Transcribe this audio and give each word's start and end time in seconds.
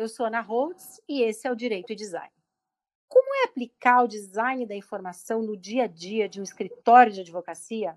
eu 0.00 0.08
sou 0.08 0.24
Ana 0.24 0.40
Holtz 0.40 0.98
e 1.06 1.22
esse 1.22 1.46
é 1.46 1.52
o 1.52 1.54
Direito 1.54 1.92
e 1.92 1.96
Design. 1.96 2.32
Como 3.06 3.34
é 3.34 3.44
aplicar 3.44 4.02
o 4.02 4.08
design 4.08 4.64
da 4.64 4.74
informação 4.74 5.42
no 5.42 5.54
dia 5.54 5.84
a 5.84 5.86
dia 5.86 6.26
de 6.26 6.40
um 6.40 6.42
escritório 6.42 7.12
de 7.12 7.20
advocacia? 7.20 7.94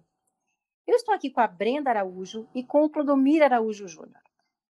Eu 0.85 0.95
estou 0.95 1.15
aqui 1.15 1.29
com 1.29 1.39
a 1.39 1.47
Brenda 1.47 1.91
Araújo 1.91 2.45
e 2.53 2.61
com 2.61 2.83
o 2.83 2.89
Clodomir 2.89 3.41
Araújo 3.41 3.87
Júnior, 3.87 4.21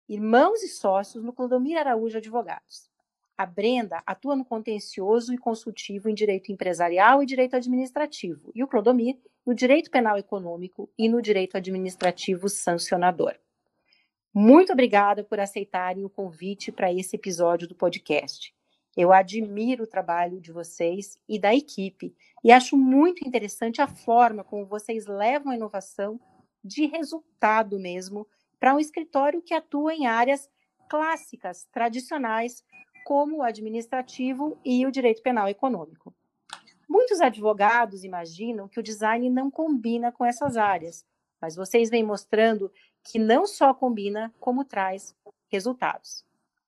irmãos 0.07 0.63
e 0.63 0.69
sócios 0.69 1.25
no 1.25 1.33
Clodomir 1.33 1.79
Araújo 1.79 2.19
Advogados. 2.19 2.91
A 3.39 3.47
Brenda 3.47 4.03
atua 4.05 4.37
no 4.37 4.45
contencioso 4.45 5.33
e 5.33 5.39
consultivo 5.39 6.11
em 6.11 6.15
direito 6.15 6.53
empresarial 6.53 7.23
e 7.23 7.27
direito 7.27 7.57
administrativo, 7.57 8.53
e 8.55 8.63
o 8.63 8.69
Clodomir 8.69 9.19
no 9.47 9.55
direito 9.55 9.91
penal 9.91 10.19
econômico 10.19 10.91
e 10.99 11.09
no 11.09 11.23
direito 11.23 11.57
administrativo 11.57 12.47
sancionador. 12.51 13.35
Muito 14.35 14.73
obrigada 14.73 15.23
por 15.23 15.39
aceitarem 15.39 16.07
o 16.07 16.09
convite 16.09 16.73
para 16.73 16.91
esse 16.91 17.17
episódio 17.17 17.69
do 17.69 17.75
podcast. 17.75 18.55
Eu 18.97 19.13
admiro 19.13 19.85
o 19.85 19.87
trabalho 19.87 20.41
de 20.41 20.51
vocês 20.51 21.19
e 21.29 21.39
da 21.39 21.55
equipe 21.55 22.15
e 22.43 22.51
acho 22.51 22.75
muito 22.75 23.29
interessante 23.29 23.83
a 23.83 23.87
forma 23.87 24.43
como 24.43 24.65
vocês 24.65 25.07
levam 25.07 25.53
a 25.53 25.57
inovação 25.57 26.19
de 26.65 26.87
resultado 26.87 27.79
mesmo 27.79 28.27
para 28.59 28.75
um 28.75 28.79
escritório 28.79 29.43
que 29.43 29.53
atua 29.53 29.95
em 29.95 30.07
áreas 30.07 30.49
clássicas, 30.89 31.67
tradicionais, 31.71 32.65
como 33.05 33.39
o 33.39 33.43
administrativo 33.43 34.59
e 34.65 34.87
o 34.87 34.91
direito 34.91 35.23
penal 35.23 35.47
econômico. 35.47 36.15
Muitos 36.89 37.21
advogados 37.21 38.03
imaginam 38.03 38.67
que 38.67 38.81
o 38.81 38.83
design 38.83 39.29
não 39.29 39.51
combina 39.51 40.11
com 40.11 40.25
essas 40.25 40.57
áreas, 40.57 41.05
mas 41.41 41.55
vocês 41.55 41.91
vêm 41.91 42.05
mostrando 42.05 42.71
que 43.03 43.19
não 43.19 43.47
só 43.47 43.75
combina, 43.75 44.33
como 44.39 44.65
traz 44.65 45.15
resultados. 45.49 46.25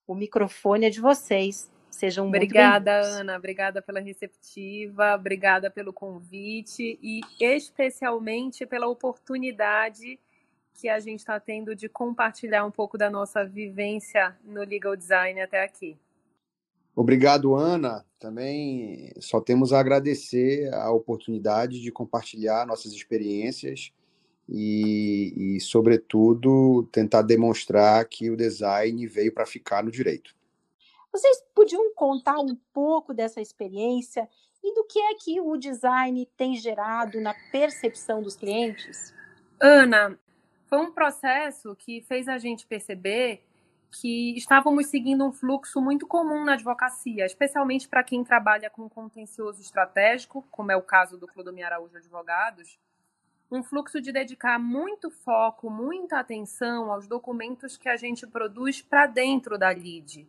O 0.06 0.14
microfone 0.14 0.86
é 0.86 0.90
de 0.90 1.00
vocês. 1.00 1.70
Sejam 1.90 2.26
obrigada, 2.26 3.00
muito 3.02 3.14
Ana. 3.20 3.36
Obrigada 3.36 3.80
pela 3.80 4.00
receptiva, 4.00 5.14
obrigada 5.14 5.70
pelo 5.70 5.92
convite 5.92 6.98
e 7.00 7.20
especialmente 7.40 8.66
pela 8.66 8.88
oportunidade 8.88 10.18
que 10.74 10.88
a 10.88 10.98
gente 10.98 11.20
está 11.20 11.38
tendo 11.38 11.74
de 11.74 11.88
compartilhar 11.88 12.64
um 12.64 12.70
pouco 12.70 12.98
da 12.98 13.08
nossa 13.08 13.44
vivência 13.44 14.36
no 14.44 14.64
legal 14.64 14.96
design 14.96 15.40
até 15.40 15.62
aqui. 15.62 15.96
Obrigado, 16.96 17.54
Ana. 17.54 18.04
Também 18.18 19.12
só 19.20 19.40
temos 19.40 19.72
a 19.72 19.80
agradecer 19.80 20.72
a 20.74 20.90
oportunidade 20.90 21.80
de 21.80 21.92
compartilhar 21.92 22.66
nossas 22.66 22.92
experiências 22.92 23.92
e, 24.48 25.56
e, 25.56 25.60
sobretudo, 25.60 26.88
tentar 26.92 27.22
demonstrar 27.22 28.04
que 28.06 28.30
o 28.30 28.36
design 28.36 29.06
veio 29.06 29.32
para 29.32 29.46
ficar 29.46 29.82
no 29.82 29.90
direito. 29.90 30.34
Vocês 31.12 31.44
podiam 31.54 31.94
contar 31.94 32.38
um 32.40 32.56
pouco 32.72 33.14
dessa 33.14 33.40
experiência 33.40 34.28
e 34.62 34.74
do 34.74 34.84
que 34.84 34.98
é 34.98 35.14
que 35.14 35.40
o 35.40 35.56
design 35.56 36.28
tem 36.36 36.56
gerado 36.56 37.20
na 37.20 37.34
percepção 37.52 38.22
dos 38.22 38.34
clientes? 38.34 39.14
Ana, 39.60 40.18
foi 40.66 40.78
um 40.78 40.90
processo 40.90 41.76
que 41.76 42.02
fez 42.02 42.28
a 42.28 42.38
gente 42.38 42.66
perceber 42.66 43.42
que 44.00 44.36
estávamos 44.36 44.86
seguindo 44.86 45.24
um 45.24 45.32
fluxo 45.32 45.80
muito 45.80 46.06
comum 46.06 46.44
na 46.44 46.54
advocacia, 46.54 47.24
especialmente 47.24 47.88
para 47.88 48.02
quem 48.02 48.24
trabalha 48.24 48.68
com 48.68 48.88
contencioso 48.88 49.60
estratégico, 49.60 50.44
como 50.50 50.72
é 50.72 50.76
o 50.76 50.82
caso 50.82 51.16
do 51.16 51.28
Clodomir 51.28 51.64
Araújo 51.64 51.96
Advogados, 51.96 52.76
um 53.50 53.62
fluxo 53.62 54.00
de 54.00 54.10
dedicar 54.10 54.58
muito 54.58 55.10
foco, 55.10 55.70
muita 55.70 56.18
atenção 56.18 56.90
aos 56.90 57.06
documentos 57.06 57.76
que 57.76 57.88
a 57.88 57.96
gente 57.96 58.26
produz 58.26 58.80
para 58.80 59.06
dentro 59.06 59.58
da 59.58 59.72
LID, 59.72 60.28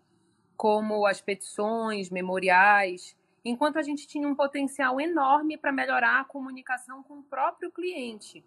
como 0.56 1.06
as 1.06 1.22
petições, 1.22 2.10
memoriais, 2.10 3.16
enquanto 3.44 3.78
a 3.78 3.82
gente 3.82 4.08
tinha 4.08 4.28
um 4.28 4.36
potencial 4.36 5.00
enorme 5.00 5.58
para 5.58 5.72
melhorar 5.72 6.22
a 6.22 6.26
comunicação 6.26 7.04
com 7.04 7.20
o 7.20 7.24
próprio 7.24 7.72
cliente. 7.72 8.44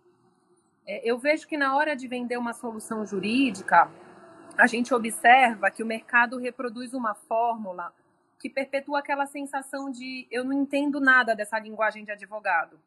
É, 0.87 1.09
eu 1.09 1.19
vejo 1.19 1.47
que 1.47 1.57
na 1.57 1.77
hora 1.77 1.95
de 1.95 2.09
vender 2.09 2.37
uma 2.37 2.53
solução 2.53 3.05
jurídica, 3.05 3.91
a 4.57 4.67
gente 4.67 4.93
observa 4.93 5.71
que 5.71 5.83
o 5.83 5.87
mercado 5.87 6.39
reproduz 6.39 6.95
uma 6.95 7.15
fórmula 7.15 7.93
que 8.39 8.49
perpetua 8.49 9.01
aquela 9.01 9.27
sensação 9.27 9.91
de 9.91 10.27
eu 10.31 10.45
não 10.45 10.53
entendo 10.53 11.01
nada 11.01 11.35
dessa 11.35 11.59
linguagem 11.59 12.05
de 12.05 12.11
advogado. 12.11 12.79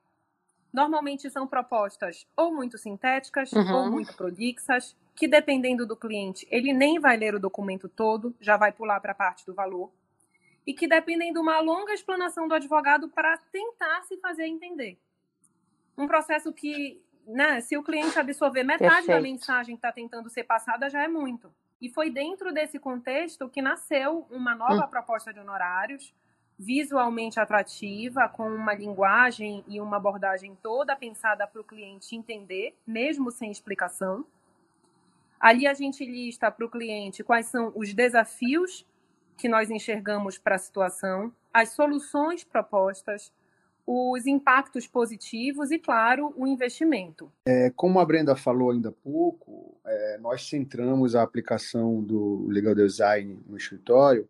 Normalmente 0.73 1.29
são 1.29 1.45
propostas 1.45 2.25
ou 2.35 2.53
muito 2.53 2.77
sintéticas 2.77 3.51
uhum. 3.51 3.75
ou 3.75 3.91
muito 3.91 4.15
prolixas, 4.15 4.95
que 5.15 5.27
dependendo 5.27 5.85
do 5.85 5.95
cliente, 5.95 6.47
ele 6.49 6.73
nem 6.73 6.99
vai 6.99 7.17
ler 7.17 7.35
o 7.35 7.39
documento 7.39 7.89
todo, 7.89 8.33
já 8.39 8.55
vai 8.55 8.71
pular 8.71 8.99
para 8.99 9.11
a 9.11 9.15
parte 9.15 9.45
do 9.45 9.53
valor, 9.53 9.91
e 10.65 10.73
que 10.73 10.87
dependem 10.87 11.33
de 11.33 11.39
uma 11.39 11.59
longa 11.59 11.93
explanação 11.93 12.47
do 12.47 12.53
advogado 12.53 13.09
para 13.09 13.37
tentar 13.51 14.03
se 14.03 14.17
fazer 14.17 14.45
entender. 14.45 14.97
Um 15.97 16.07
processo 16.07 16.53
que, 16.53 17.03
né, 17.27 17.59
se 17.61 17.77
o 17.77 17.83
cliente 17.83 18.17
absorver 18.17 18.63
metade 18.63 18.89
Perfeito. 18.89 19.17
da 19.17 19.21
mensagem 19.21 19.75
que 19.75 19.79
está 19.79 19.91
tentando 19.91 20.29
ser 20.29 20.43
passada, 20.43 20.89
já 20.89 21.03
é 21.03 21.07
muito. 21.07 21.53
E 21.81 21.89
foi 21.89 22.09
dentro 22.09 22.53
desse 22.53 22.79
contexto 22.79 23.49
que 23.49 23.61
nasceu 23.61 24.25
uma 24.29 24.55
nova 24.55 24.85
hum. 24.85 24.89
proposta 24.89 25.33
de 25.33 25.39
honorários, 25.39 26.13
visualmente 26.61 27.39
atrativa, 27.39 28.29
com 28.29 28.47
uma 28.47 28.75
linguagem 28.75 29.63
e 29.67 29.81
uma 29.81 29.97
abordagem 29.97 30.55
toda 30.61 30.95
pensada 30.95 31.47
para 31.47 31.59
o 31.59 31.63
cliente 31.63 32.15
entender, 32.15 32.75
mesmo 32.85 33.31
sem 33.31 33.49
explicação. 33.49 34.23
Ali 35.39 35.65
a 35.65 35.73
gente 35.73 36.05
lista 36.05 36.51
para 36.51 36.63
o 36.63 36.69
cliente 36.69 37.23
quais 37.23 37.47
são 37.47 37.71
os 37.75 37.95
desafios 37.95 38.85
que 39.35 39.49
nós 39.49 39.71
enxergamos 39.71 40.37
para 40.37 40.53
a 40.53 40.59
situação, 40.59 41.33
as 41.51 41.69
soluções 41.69 42.43
propostas, 42.43 43.33
os 43.87 44.27
impactos 44.27 44.85
positivos 44.85 45.71
e, 45.71 45.79
claro, 45.79 46.31
o 46.37 46.45
investimento. 46.45 47.31
É, 47.47 47.71
como 47.75 47.99
a 47.99 48.05
Brenda 48.05 48.35
falou 48.35 48.69
ainda 48.69 48.89
há 48.89 48.91
pouco, 48.91 49.75
é, 49.83 50.19
nós 50.19 50.47
centramos 50.47 51.15
a 51.15 51.23
aplicação 51.23 52.03
do 52.03 52.45
legal 52.47 52.75
design 52.75 53.39
no 53.47 53.57
escritório 53.57 54.29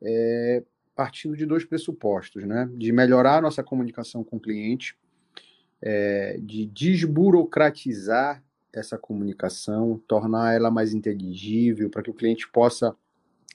é, 0.00 0.62
partindo 0.94 1.36
de 1.36 1.46
dois 1.46 1.64
pressupostos, 1.64 2.44
né? 2.44 2.68
De 2.74 2.92
melhorar 2.92 3.38
a 3.38 3.40
nossa 3.40 3.62
comunicação 3.62 4.22
com 4.22 4.36
o 4.36 4.40
cliente, 4.40 4.96
é, 5.80 6.38
de 6.40 6.66
desburocratizar 6.66 8.42
essa 8.72 8.96
comunicação, 8.96 10.00
tornar 10.06 10.54
ela 10.54 10.70
mais 10.70 10.94
inteligível, 10.94 11.90
para 11.90 12.02
que 12.02 12.10
o 12.10 12.14
cliente 12.14 12.48
possa, 12.48 12.96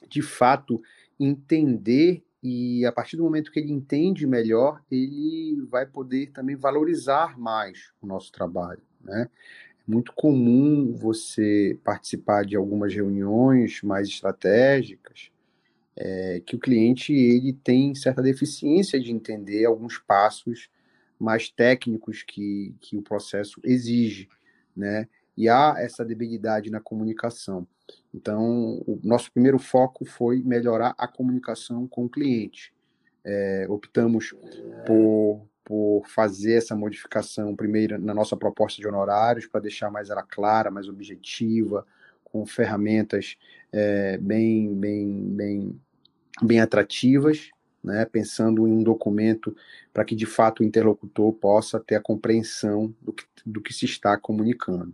de 0.07 0.21
fato, 0.21 0.81
entender 1.19 2.23
e 2.41 2.85
a 2.85 2.91
partir 2.91 3.17
do 3.17 3.23
momento 3.23 3.51
que 3.51 3.59
ele 3.59 3.71
entende 3.71 4.27
melhor, 4.27 4.81
ele 4.91 5.59
vai 5.69 5.85
poder 5.85 6.27
também 6.31 6.55
valorizar 6.55 7.37
mais 7.37 7.91
o 8.01 8.05
nosso 8.05 8.31
trabalho, 8.31 8.81
né? 9.01 9.27
É 9.87 9.91
muito 9.91 10.13
comum 10.13 10.93
você 10.93 11.79
participar 11.83 12.45
de 12.45 12.55
algumas 12.55 12.93
reuniões 12.93 13.81
mais 13.81 14.07
estratégicas, 14.07 15.31
é, 15.97 16.41
que 16.45 16.55
o 16.55 16.59
cliente 16.59 17.11
ele 17.11 17.51
tem 17.51 17.95
certa 17.95 18.21
deficiência 18.21 18.99
de 18.99 19.11
entender 19.11 19.65
alguns 19.65 19.97
passos 19.97 20.69
mais 21.19 21.49
técnicos 21.49 22.21
que, 22.21 22.75
que 22.79 22.95
o 22.95 23.01
processo 23.01 23.59
exige, 23.63 24.29
né? 24.75 25.07
E 25.35 25.49
há 25.49 25.75
essa 25.77 26.05
debilidade 26.05 26.69
na 26.69 26.79
comunicação. 26.79 27.67
Então, 28.13 28.83
o 28.87 28.99
nosso 29.03 29.31
primeiro 29.31 29.59
foco 29.59 30.05
foi 30.05 30.41
melhorar 30.43 30.95
a 30.97 31.07
comunicação 31.07 31.87
com 31.87 32.05
o 32.05 32.09
cliente. 32.09 32.73
É, 33.23 33.65
optamos 33.69 34.33
por, 34.85 35.47
por 35.63 36.03
fazer 36.07 36.53
essa 36.53 36.75
modificação 36.75 37.55
primeiro 37.55 37.99
na 37.99 38.13
nossa 38.13 38.35
proposta 38.35 38.81
de 38.81 38.87
honorários, 38.87 39.47
para 39.47 39.61
deixar 39.61 39.91
mais 39.91 40.09
ela 40.09 40.23
clara, 40.23 40.71
mais 40.71 40.87
objetiva, 40.87 41.85
com 42.23 42.45
ferramentas 42.45 43.37
é, 43.71 44.17
bem, 44.17 44.73
bem, 44.75 45.35
bem 45.35 45.79
bem 46.41 46.59
atrativas, 46.59 47.51
né, 47.83 48.05
pensando 48.05 48.67
em 48.67 48.71
um 48.71 48.83
documento 48.83 49.55
para 49.93 50.03
que 50.03 50.15
de 50.15 50.25
fato 50.25 50.59
o 50.61 50.63
interlocutor 50.63 51.31
possa 51.33 51.79
ter 51.79 51.95
a 51.95 52.01
compreensão 52.01 52.93
do 53.01 53.13
que, 53.13 53.23
do 53.45 53.61
que 53.61 53.73
se 53.73 53.85
está 53.85 54.17
comunicando. 54.17 54.93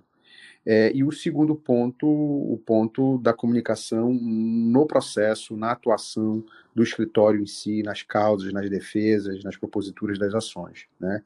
É, 0.65 0.93
e 0.95 1.03
o 1.03 1.11
segundo 1.11 1.55
ponto, 1.55 2.07
o 2.07 2.57
ponto 2.65 3.17
da 3.17 3.33
comunicação 3.33 4.13
no 4.13 4.85
processo, 4.85 5.57
na 5.57 5.71
atuação 5.71 6.43
do 6.73 6.81
escritório 6.81 7.41
em 7.41 7.45
si, 7.45 7.83
nas 7.83 8.01
causas, 8.01 8.53
nas 8.53 8.69
defesas, 8.69 9.43
nas 9.43 9.57
proposituras 9.57 10.17
das 10.17 10.33
ações. 10.33 10.85
Né? 10.99 11.21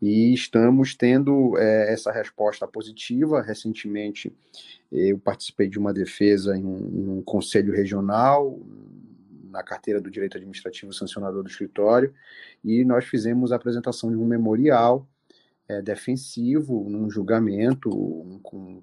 E 0.00 0.32
estamos 0.32 0.94
tendo 0.94 1.58
é, 1.58 1.92
essa 1.92 2.10
resposta 2.10 2.66
positiva. 2.66 3.42
Recentemente, 3.42 4.32
eu 4.90 5.18
participei 5.18 5.68
de 5.68 5.78
uma 5.78 5.92
defesa 5.92 6.56
em 6.56 6.64
um, 6.64 6.90
em 6.90 7.08
um 7.18 7.22
conselho 7.22 7.74
regional, 7.74 8.58
na 9.48 9.62
carteira 9.62 10.00
do 10.00 10.10
direito 10.10 10.36
administrativo 10.36 10.92
sancionador 10.92 11.42
do 11.42 11.48
escritório, 11.48 12.14
e 12.64 12.84
nós 12.84 13.04
fizemos 13.04 13.52
a 13.52 13.56
apresentação 13.56 14.10
de 14.10 14.16
um 14.16 14.26
memorial 14.26 15.06
é, 15.68 15.82
defensivo 15.82 16.88
num 16.88 17.10
julgamento, 17.10 17.90
um, 17.90 18.40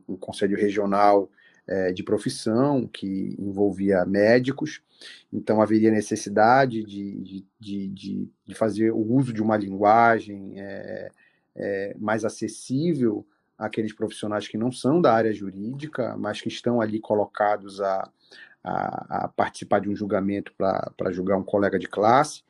um 0.07 0.17
conselho 0.17 0.57
regional 0.57 1.29
é, 1.67 1.91
de 1.91 2.03
profissão, 2.03 2.87
que 2.87 3.35
envolvia 3.39 4.05
médicos, 4.05 4.81
então 5.33 5.61
haveria 5.61 5.91
necessidade 5.91 6.83
de, 6.83 7.45
de, 7.59 7.87
de, 7.89 8.29
de 8.45 8.55
fazer 8.55 8.91
o 8.91 8.99
uso 8.99 9.33
de 9.33 9.41
uma 9.41 9.57
linguagem 9.57 10.53
é, 10.57 11.11
é, 11.55 11.95
mais 11.99 12.23
acessível 12.23 13.25
àqueles 13.57 13.93
profissionais 13.93 14.47
que 14.47 14.57
não 14.57 14.71
são 14.71 15.01
da 15.01 15.13
área 15.13 15.33
jurídica, 15.33 16.15
mas 16.17 16.39
que 16.41 16.49
estão 16.49 16.81
ali 16.81 16.99
colocados 16.99 17.81
a, 17.81 18.09
a, 18.65 19.25
a 19.25 19.27
participar 19.27 19.79
de 19.79 19.89
um 19.89 19.95
julgamento 19.95 20.51
para 20.57 21.11
julgar 21.11 21.37
um 21.37 21.43
colega 21.43 21.77
de 21.77 21.87
classe. 21.87 22.41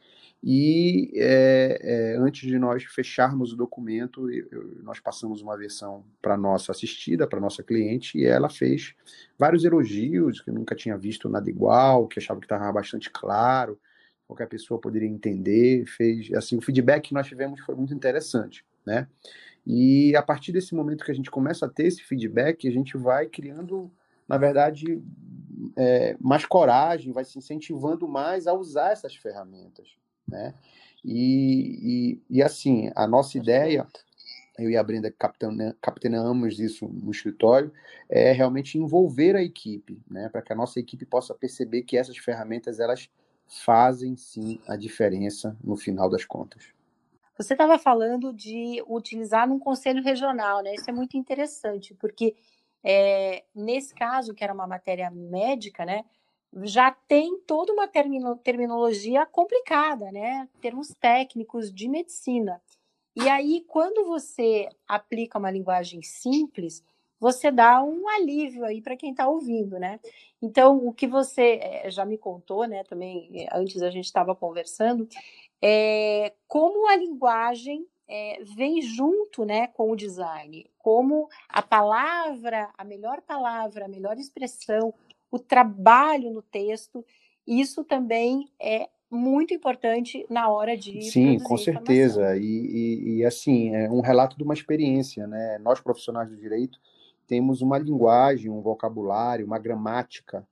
E 0.47 1.11
é, 1.15 1.79
é, 1.81 2.17
antes 2.17 2.47
de 2.47 2.59
nós 2.59 2.83
fecharmos 2.83 3.51
o 3.51 3.57
documento, 3.57 4.29
eu, 4.29 4.79
nós 4.83 4.99
passamos 4.99 5.41
uma 5.41 5.57
versão 5.57 6.05
para 6.21 6.37
nossa 6.37 6.71
assistida, 6.71 7.25
para 7.27 7.39
nossa 7.39 7.63
cliente, 7.63 8.19
e 8.19 8.25
ela 8.25 8.47
fez 8.47 8.93
vários 9.39 9.65
elogios, 9.65 10.41
que 10.41 10.51
nunca 10.51 10.75
tinha 10.75 10.95
visto 10.97 11.27
nada 11.27 11.49
igual, 11.49 12.07
que 12.07 12.19
achava 12.19 12.39
que 12.39 12.45
estava 12.45 12.71
bastante 12.71 13.09
claro, 13.09 13.79
qualquer 14.27 14.47
pessoa 14.47 14.79
poderia 14.79 15.09
entender. 15.09 15.85
Fez 15.87 16.31
assim, 16.33 16.57
o 16.57 16.61
feedback 16.61 17.07
que 17.07 17.13
nós 17.13 17.27
tivemos 17.27 17.59
foi 17.61 17.73
muito 17.73 17.93
interessante, 17.93 18.63
né? 18.85 19.07
E 19.65 20.15
a 20.15 20.21
partir 20.21 20.51
desse 20.51 20.75
momento 20.75 21.03
que 21.03 21.11
a 21.11 21.15
gente 21.15 21.31
começa 21.31 21.65
a 21.65 21.69
ter 21.69 21.87
esse 21.87 22.03
feedback, 22.03 22.67
a 22.67 22.71
gente 22.71 22.95
vai 22.97 23.25
criando, 23.25 23.91
na 24.27 24.37
verdade, 24.37 25.01
é, 25.75 26.15
mais 26.19 26.45
coragem, 26.45 27.13
vai 27.13 27.23
se 27.23 27.37
incentivando 27.37 28.07
mais 28.07 28.47
a 28.47 28.53
usar 28.53 28.91
essas 28.91 29.15
ferramentas. 29.15 29.87
Né? 30.27 30.53
E, 31.03 32.19
e, 32.29 32.37
e 32.37 32.43
assim, 32.43 32.91
a 32.95 33.07
nossa 33.07 33.37
ideia, 33.37 33.87
eu 34.57 34.69
e 34.69 34.77
a 34.77 34.83
Brenda 34.83 35.13
capitaneamos 35.81 36.59
isso 36.59 36.87
no 36.87 37.11
escritório, 37.11 37.71
é 38.09 38.31
realmente 38.31 38.77
envolver 38.77 39.35
a 39.35 39.43
equipe, 39.43 40.01
né? 40.09 40.29
para 40.29 40.41
que 40.41 40.53
a 40.53 40.55
nossa 40.55 40.79
equipe 40.79 41.05
possa 41.05 41.33
perceber 41.33 41.83
que 41.83 41.97
essas 41.97 42.17
ferramentas 42.17 42.79
elas 42.79 43.09
fazem 43.47 44.15
sim 44.15 44.59
a 44.67 44.75
diferença 44.75 45.55
no 45.63 45.75
final 45.77 46.09
das 46.09 46.25
contas. 46.25 46.73
Você 47.37 47.53
estava 47.53 47.77
falando 47.77 48.33
de 48.33 48.81
utilizar 48.87 49.47
num 49.47 49.59
conselho 49.59 50.01
regional, 50.01 50.63
né? 50.63 50.73
Isso 50.73 50.89
é 50.89 50.93
muito 50.93 51.17
interessante, 51.17 51.93
porque 51.93 52.33
é, 52.85 53.43
nesse 53.55 53.93
caso, 53.95 54.33
que 54.33 54.43
era 54.43 54.53
uma 54.53 54.67
matéria 54.67 55.09
médica, 55.09 55.83
né? 55.83 56.05
já 56.63 56.91
tem 56.91 57.37
toda 57.39 57.73
uma 57.73 57.87
termino, 57.87 58.35
terminologia 58.37 59.25
complicada, 59.25 60.11
né? 60.11 60.47
Termos 60.61 60.93
técnicos 60.99 61.73
de 61.73 61.89
medicina. 61.89 62.61
E 63.15 63.27
aí, 63.27 63.63
quando 63.67 64.05
você 64.05 64.69
aplica 64.87 65.37
uma 65.37 65.51
linguagem 65.51 66.01
simples, 66.01 66.83
você 67.19 67.51
dá 67.51 67.83
um 67.83 68.07
alívio 68.07 68.63
aí 68.65 68.81
para 68.81 68.95
quem 68.95 69.11
está 69.11 69.27
ouvindo, 69.27 69.77
né? 69.79 69.99
Então, 70.41 70.85
o 70.85 70.93
que 70.93 71.07
você 71.07 71.59
eh, 71.61 71.89
já 71.89 72.05
me 72.05 72.17
contou, 72.17 72.65
né? 72.65 72.83
Também 72.83 73.29
eh, 73.33 73.47
antes 73.53 73.81
a 73.81 73.89
gente 73.89 74.05
estava 74.05 74.35
conversando, 74.35 75.07
é 75.61 76.33
como 76.47 76.87
a 76.87 76.95
linguagem 76.95 77.85
é, 78.07 78.43
vem 78.55 78.81
junto, 78.81 79.45
né, 79.45 79.67
com 79.67 79.91
o 79.91 79.95
design, 79.95 80.69
como 80.77 81.27
a 81.49 81.61
palavra, 81.61 82.69
a 82.77 82.83
melhor 82.83 83.21
palavra, 83.21 83.85
a 83.85 83.87
melhor 83.87 84.17
expressão, 84.17 84.93
o 85.31 85.39
trabalho 85.39 86.31
no 86.31 86.41
texto. 86.41 87.03
Isso 87.45 87.83
também 87.83 88.49
é 88.59 88.89
muito 89.09 89.53
importante 89.53 90.25
na 90.29 90.49
hora 90.49 90.75
de 90.75 91.01
sim 91.03 91.39
com 91.39 91.57
certeza. 91.57 92.37
E, 92.37 92.43
e, 92.43 93.17
e, 93.17 93.25
assim 93.25 93.73
é 93.75 93.89
um 93.89 94.01
relato 94.01 94.37
de 94.37 94.43
uma 94.43 94.53
experiência 94.53 95.27
né? 95.27 95.57
Nós 95.59 95.79
profissionais 95.79 96.29
do 96.29 96.35
direito 96.35 96.79
temos 97.27 97.61
uma 97.61 97.77
linguagem 97.77 98.49
um 98.49 98.61
vocabulário 98.61 99.45
uma 99.45 99.59
gramática 99.59 100.45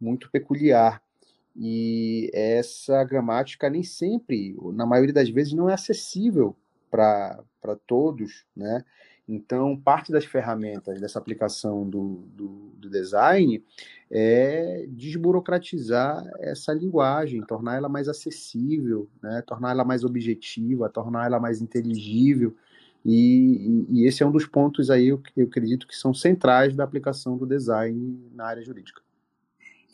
muito 0.00 0.30
peculiar. 0.30 1.02
E 1.58 2.30
essa 2.34 3.02
gramática 3.04 3.70
nem 3.70 3.82
sempre 3.82 4.54
na 4.74 4.84
maioria 4.84 5.14
das 5.14 5.30
vezes 5.30 5.54
não 5.54 5.70
é 5.70 5.74
acessível 5.74 6.54
para 6.96 7.76
todos 7.86 8.46
né 8.56 8.84
então, 9.28 9.76
parte 9.76 10.12
das 10.12 10.24
ferramentas 10.24 11.00
dessa 11.00 11.18
aplicação 11.18 11.88
do, 11.88 12.28
do, 12.32 12.48
do, 12.76 12.88
design 12.88 13.62
é 14.08 14.86
desburocratizar 14.88 16.24
essa 16.38 16.72
linguagem, 16.72 17.42
tornar 17.42 17.76
ela 17.76 17.88
mais 17.88 18.08
acessível, 18.08 19.08
né? 19.20 19.42
tornar 19.44 19.72
ela 19.72 19.84
mais 19.84 20.04
objetiva, 20.04 20.88
tornar 20.88 21.26
ela 21.26 21.40
mais 21.40 21.60
inteligível. 21.60 22.54
E, 23.04 23.84
e, 23.90 24.00
e 24.00 24.06
esse 24.06 24.22
é 24.22 24.26
um 24.26 24.30
dos 24.30 24.46
pontos 24.46 24.90
aí, 24.90 25.08
eu, 25.08 25.20
eu 25.36 25.46
acredito 25.46 25.88
que 25.88 25.96
são 25.96 26.14
centrais 26.14 26.76
da 26.76 26.84
aplicação 26.84 27.36
do 27.36 27.46
design 27.46 28.30
na 28.32 28.46
área 28.46 28.62
jurídica. 28.62 29.05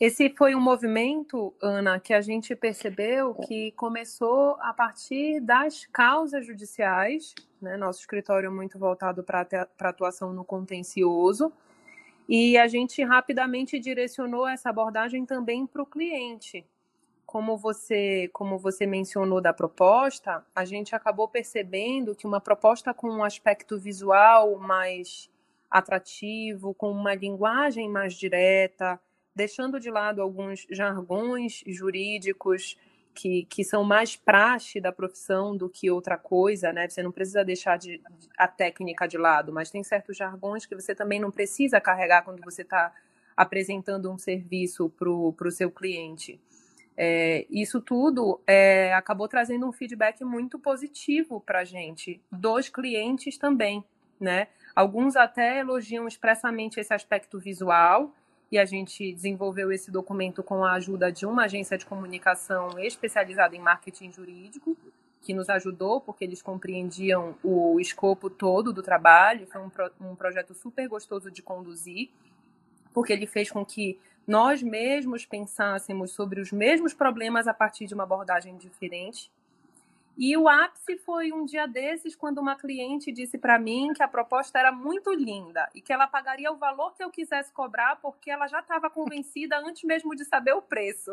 Esse 0.05 0.29
foi 0.37 0.53
um 0.53 0.59
movimento, 0.59 1.53
Ana, 1.61 1.97
que 1.97 2.13
a 2.13 2.19
gente 2.19 2.53
percebeu 2.57 3.33
que 3.33 3.71
começou 3.71 4.57
a 4.59 4.73
partir 4.73 5.39
das 5.39 5.85
causas 5.85 6.45
judiciais, 6.45 7.33
né? 7.61 7.77
Nosso 7.77 8.01
escritório 8.01 8.47
é 8.47 8.49
muito 8.49 8.77
voltado 8.77 9.23
para 9.23 9.47
a 9.79 9.87
atuação 9.87 10.33
no 10.33 10.43
contencioso, 10.43 11.53
e 12.27 12.57
a 12.57 12.67
gente 12.67 13.01
rapidamente 13.01 13.79
direcionou 13.79 14.45
essa 14.45 14.69
abordagem 14.69 15.25
também 15.25 15.65
para 15.65 15.81
o 15.81 15.85
cliente. 15.85 16.65
Como 17.25 17.55
você, 17.57 18.29
como 18.33 18.57
você 18.57 18.85
mencionou 18.85 19.39
da 19.39 19.53
proposta, 19.53 20.45
a 20.53 20.65
gente 20.65 20.93
acabou 20.93 21.29
percebendo 21.29 22.13
que 22.13 22.27
uma 22.27 22.41
proposta 22.41 22.93
com 22.93 23.09
um 23.09 23.23
aspecto 23.23 23.79
visual 23.79 24.57
mais 24.57 25.29
atrativo, 25.71 26.73
com 26.73 26.91
uma 26.91 27.15
linguagem 27.15 27.87
mais 27.87 28.15
direta, 28.15 28.99
deixando 29.35 29.79
de 29.79 29.89
lado 29.89 30.21
alguns 30.21 30.65
jargões 30.69 31.63
jurídicos 31.67 32.77
que, 33.13 33.45
que 33.45 33.63
são 33.63 33.83
mais 33.83 34.15
praxe 34.15 34.81
da 34.81 34.91
profissão 34.91 35.55
do 35.55 35.69
que 35.69 35.89
outra 35.89 36.17
coisa, 36.17 36.73
né? 36.73 36.89
Você 36.89 37.03
não 37.03 37.11
precisa 37.11 37.43
deixar 37.43 37.77
de, 37.77 38.01
a 38.37 38.47
técnica 38.47 39.07
de 39.07 39.17
lado, 39.17 39.53
mas 39.53 39.69
tem 39.69 39.83
certos 39.83 40.17
jargões 40.17 40.65
que 40.65 40.75
você 40.75 40.95
também 40.95 41.19
não 41.19 41.31
precisa 41.31 41.79
carregar 41.79 42.23
quando 42.23 42.43
você 42.43 42.63
está 42.63 42.93
apresentando 43.35 44.11
um 44.11 44.17
serviço 44.17 44.89
para 44.89 45.09
o 45.09 45.51
seu 45.51 45.71
cliente. 45.71 46.39
É, 46.95 47.45
isso 47.49 47.81
tudo 47.81 48.39
é, 48.45 48.93
acabou 48.93 49.27
trazendo 49.27 49.67
um 49.67 49.71
feedback 49.71 50.23
muito 50.23 50.59
positivo 50.59 51.41
para 51.41 51.59
a 51.59 51.63
gente, 51.63 52.21
dos 52.31 52.69
clientes 52.69 53.37
também, 53.37 53.83
né? 54.19 54.47
Alguns 54.75 55.15
até 55.15 55.59
elogiam 55.59 56.07
expressamente 56.07 56.79
esse 56.79 56.93
aspecto 56.93 57.39
visual, 57.39 58.13
e 58.53 58.59
a 58.59 58.65
gente 58.65 59.11
desenvolveu 59.11 59.71
esse 59.71 59.89
documento 59.89 60.43
com 60.43 60.63
a 60.63 60.73
ajuda 60.73 61.11
de 61.11 61.25
uma 61.25 61.45
agência 61.45 61.75
de 61.75 61.87
comunicação 61.87 62.77
especializada 62.77 63.55
em 63.55 63.59
marketing 63.59 64.11
jurídico, 64.11 64.77
que 65.23 65.33
nos 65.33 65.49
ajudou, 65.49 65.99
porque 65.99 66.23
eles 66.23 66.39
compreendiam 66.39 67.35
o 67.43 67.79
escopo 67.79 68.29
todo 68.29 68.71
do 68.71 68.83
trabalho. 68.83 69.47
Foi 69.47 69.59
um, 69.59 69.71
pro, 69.71 69.91
um 69.99 70.15
projeto 70.15 70.53
super 70.53 70.87
gostoso 70.87 71.31
de 71.31 71.41
conduzir, 71.41 72.11
porque 72.93 73.11
ele 73.11 73.25
fez 73.25 73.49
com 73.49 73.65
que 73.65 73.99
nós 74.27 74.61
mesmos 74.61 75.25
pensássemos 75.25 76.11
sobre 76.11 76.39
os 76.39 76.51
mesmos 76.51 76.93
problemas 76.93 77.47
a 77.47 77.55
partir 77.55 77.87
de 77.87 77.95
uma 77.95 78.03
abordagem 78.03 78.55
diferente 78.55 79.31
e 80.15 80.37
o 80.37 80.47
ápice 80.47 80.97
foi 80.97 81.31
um 81.31 81.43
dia 81.43 81.67
desses, 81.67 82.15
quando 82.15 82.37
uma 82.37 82.55
cliente 82.55 83.11
disse 83.11 83.37
para 83.37 83.57
mim 83.57 83.93
que 83.93 84.03
a 84.03 84.07
proposta 84.07 84.59
era 84.59 84.71
muito 84.71 85.11
linda 85.13 85.69
e 85.73 85.81
que 85.81 85.91
ela 85.91 86.07
pagaria 86.07 86.51
o 86.51 86.57
valor 86.57 86.93
que 86.93 87.03
eu 87.03 87.09
quisesse 87.09 87.51
cobrar, 87.51 87.95
porque 87.97 88.29
ela 88.29 88.47
já 88.47 88.59
estava 88.59 88.89
convencida 88.89 89.57
antes 89.57 89.83
mesmo 89.83 90.15
de 90.15 90.23
saber 90.23 90.53
o 90.53 90.61
preço. 90.61 91.11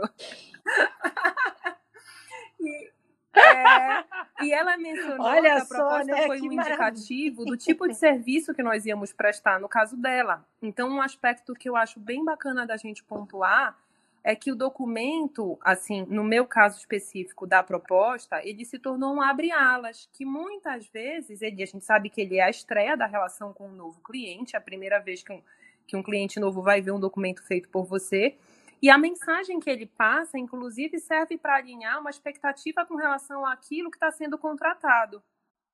e, 2.60 2.90
é, 3.34 4.04
e 4.42 4.52
ela 4.52 4.76
mencionou 4.76 5.26
Olha 5.26 5.42
que 5.56 5.62
a 5.62 5.64
proposta 5.64 6.04
só, 6.04 6.04
né? 6.04 6.26
foi 6.26 6.40
que 6.40 6.48
um 6.48 6.52
indicativo 6.52 7.44
do 7.44 7.56
tipo 7.56 7.88
de 7.88 7.94
serviço 7.94 8.52
que 8.52 8.62
nós 8.62 8.84
íamos 8.84 9.12
prestar 9.14 9.58
no 9.58 9.68
caso 9.68 9.96
dela. 9.96 10.44
Então, 10.60 10.90
um 10.90 11.00
aspecto 11.00 11.54
que 11.54 11.68
eu 11.68 11.76
acho 11.76 11.98
bem 11.98 12.22
bacana 12.22 12.66
da 12.66 12.76
gente 12.76 13.02
pontuar 13.02 13.78
é 14.22 14.34
que 14.34 14.52
o 14.52 14.56
documento, 14.56 15.58
assim, 15.62 16.04
no 16.06 16.22
meu 16.22 16.46
caso 16.46 16.78
específico 16.78 17.46
da 17.46 17.62
proposta, 17.62 18.40
ele 18.46 18.64
se 18.64 18.78
tornou 18.78 19.14
um 19.14 19.22
abre-alas, 19.22 20.08
que 20.12 20.24
muitas 20.24 20.86
vezes, 20.88 21.40
ele, 21.40 21.62
a 21.62 21.66
gente 21.66 21.84
sabe 21.84 22.10
que 22.10 22.20
ele 22.20 22.36
é 22.36 22.42
a 22.42 22.50
estreia 22.50 22.96
da 22.96 23.06
relação 23.06 23.52
com 23.52 23.68
um 23.68 23.74
novo 23.74 24.00
cliente, 24.02 24.56
a 24.56 24.60
primeira 24.60 24.98
vez 24.98 25.22
que 25.22 25.32
um, 25.32 25.42
que 25.86 25.96
um 25.96 26.02
cliente 26.02 26.38
novo 26.38 26.62
vai 26.62 26.80
ver 26.80 26.92
um 26.92 27.00
documento 27.00 27.42
feito 27.42 27.68
por 27.68 27.84
você, 27.84 28.36
e 28.82 28.88
a 28.88 28.96
mensagem 28.96 29.60
que 29.60 29.68
ele 29.68 29.86
passa, 29.86 30.38
inclusive, 30.38 30.98
serve 30.98 31.36
para 31.36 31.56
alinhar 31.56 32.00
uma 32.00 32.08
expectativa 32.08 32.84
com 32.86 32.96
relação 32.96 33.44
àquilo 33.44 33.90
que 33.90 33.96
está 33.96 34.10
sendo 34.10 34.38
contratado. 34.38 35.22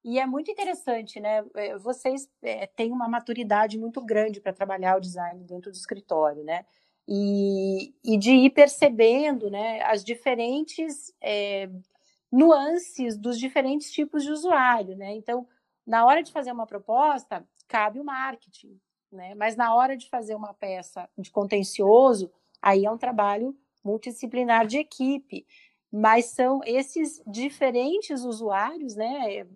E 0.04 0.18
é 0.18 0.26
muito 0.26 0.50
interessante, 0.50 1.20
né? 1.20 1.44
É, 1.54 1.76
vocês 1.78 2.28
é, 2.42 2.66
têm 2.66 2.92
uma 2.92 3.08
maturidade 3.08 3.78
muito 3.78 4.00
grande 4.00 4.40
para 4.40 4.52
trabalhar 4.52 4.96
o 4.96 5.00
design 5.00 5.42
dentro 5.44 5.70
do 5.70 5.74
escritório, 5.74 6.44
né? 6.44 6.64
E, 7.08 7.94
e 8.04 8.18
de 8.18 8.32
ir 8.32 8.50
percebendo 8.50 9.50
né, 9.50 9.82
as 9.82 10.04
diferentes 10.04 11.14
é, 11.20 11.68
nuances 12.30 13.16
dos 13.16 13.38
diferentes 13.38 13.90
tipos 13.92 14.24
de 14.24 14.30
usuário. 14.30 14.96
Né? 14.96 15.14
Então, 15.14 15.46
na 15.86 16.04
hora 16.04 16.22
de 16.22 16.32
fazer 16.32 16.52
uma 16.52 16.66
proposta, 16.66 17.46
cabe 17.68 18.00
o 18.00 18.04
marketing, 18.04 18.78
né? 19.10 19.34
Mas 19.34 19.56
na 19.56 19.74
hora 19.74 19.96
de 19.96 20.08
fazer 20.08 20.34
uma 20.34 20.52
peça 20.52 21.08
de 21.16 21.30
contencioso, 21.30 22.30
aí 22.60 22.84
é 22.84 22.90
um 22.90 22.98
trabalho 22.98 23.56
multidisciplinar 23.84 24.66
de 24.66 24.78
equipe. 24.78 25.46
Mas 25.92 26.26
são 26.26 26.60
esses 26.64 27.22
diferentes 27.26 28.24
usuários, 28.24 28.96
né? 28.96 29.46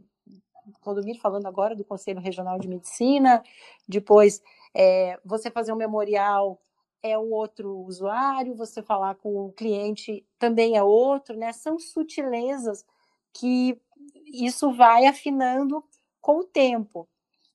Clodomir 0.81 1.21
falando 1.21 1.47
agora 1.47 1.75
do 1.75 1.85
Conselho 1.85 2.21
Regional 2.21 2.59
de 2.59 2.69
Medicina, 2.69 3.43
depois 3.89 4.41
é, 4.73 5.19
você 5.25 5.51
fazer 5.51 5.73
um 5.73 5.77
memorial 5.77 6.61
é 7.03 7.19
um 7.19 7.33
outro 7.33 7.79
usuário, 7.81 8.55
você 8.55 8.83
falar 8.83 9.15
com 9.17 9.47
o 9.47 9.53
cliente 9.53 10.27
também 10.39 10.77
é 10.77 10.83
outro, 10.83 11.37
né? 11.37 11.53
São 11.53 11.79
sutilezas 11.79 12.85
que 13.33 13.81
isso 14.27 14.73
vai 14.73 15.07
afinando 15.07 15.85
com 16.21 16.39
o 16.41 16.45
tempo. 16.45 17.09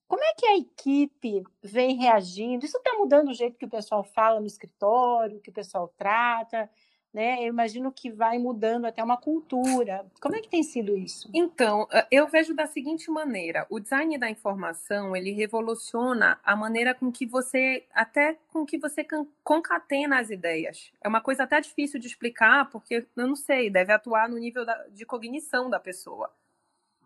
Como 0.07 0.23
é 0.23 0.33
que 0.35 0.45
a 0.45 0.57
equipe 0.57 1.43
vem 1.63 1.95
reagindo? 1.95 2.65
Isso 2.65 2.77
está 2.77 2.93
mudando 2.97 3.29
o 3.29 3.33
jeito 3.33 3.57
que 3.57 3.65
o 3.65 3.69
pessoal 3.69 4.03
fala 4.03 4.39
no 4.39 4.45
escritório, 4.45 5.41
que 5.41 5.49
o 5.49 5.53
pessoal 5.53 5.91
trata, 5.97 6.69
né? 7.15 7.37
Eu 7.39 7.47
imagino 7.47 7.93
que 7.93 8.11
vai 8.11 8.37
mudando 8.37 8.83
até 8.83 9.01
uma 9.01 9.15
cultura. 9.15 10.05
Como 10.19 10.35
é 10.35 10.41
que 10.41 10.49
tem 10.49 10.61
sido 10.61 10.97
isso? 10.97 11.29
Então, 11.33 11.87
eh, 11.89 12.05
eu 12.11 12.27
vejo 12.27 12.53
da 12.53 12.67
seguinte 12.67 13.09
maneira: 13.09 13.65
o 13.69 13.79
design 13.79 14.17
da 14.17 14.29
informação 14.29 15.15
ele 15.15 15.31
revoluciona 15.31 16.37
a 16.43 16.57
maneira 16.57 16.93
com 16.93 17.09
que 17.09 17.25
você, 17.25 17.85
até 17.93 18.37
com 18.51 18.65
que 18.65 18.77
você 18.77 19.07
concatena 19.45 20.19
as 20.19 20.29
ideias. 20.29 20.91
É 21.01 21.07
uma 21.07 21.21
coisa 21.21 21.43
até 21.43 21.61
difícil 21.61 22.01
de 22.01 22.07
explicar, 22.07 22.69
porque 22.69 23.07
eu 23.15 23.27
não 23.27 23.35
sei, 23.37 23.69
deve 23.69 23.93
atuar 23.93 24.27
no 24.27 24.37
nível 24.37 24.65
da, 24.65 24.75
de 24.89 25.05
cognição 25.05 25.69
da 25.69 25.79
pessoa. 25.79 26.29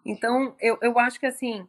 Então, 0.03 0.55
eu, 0.59 0.79
eu 0.81 0.97
acho 0.97 1.19
que 1.19 1.27
assim 1.27 1.67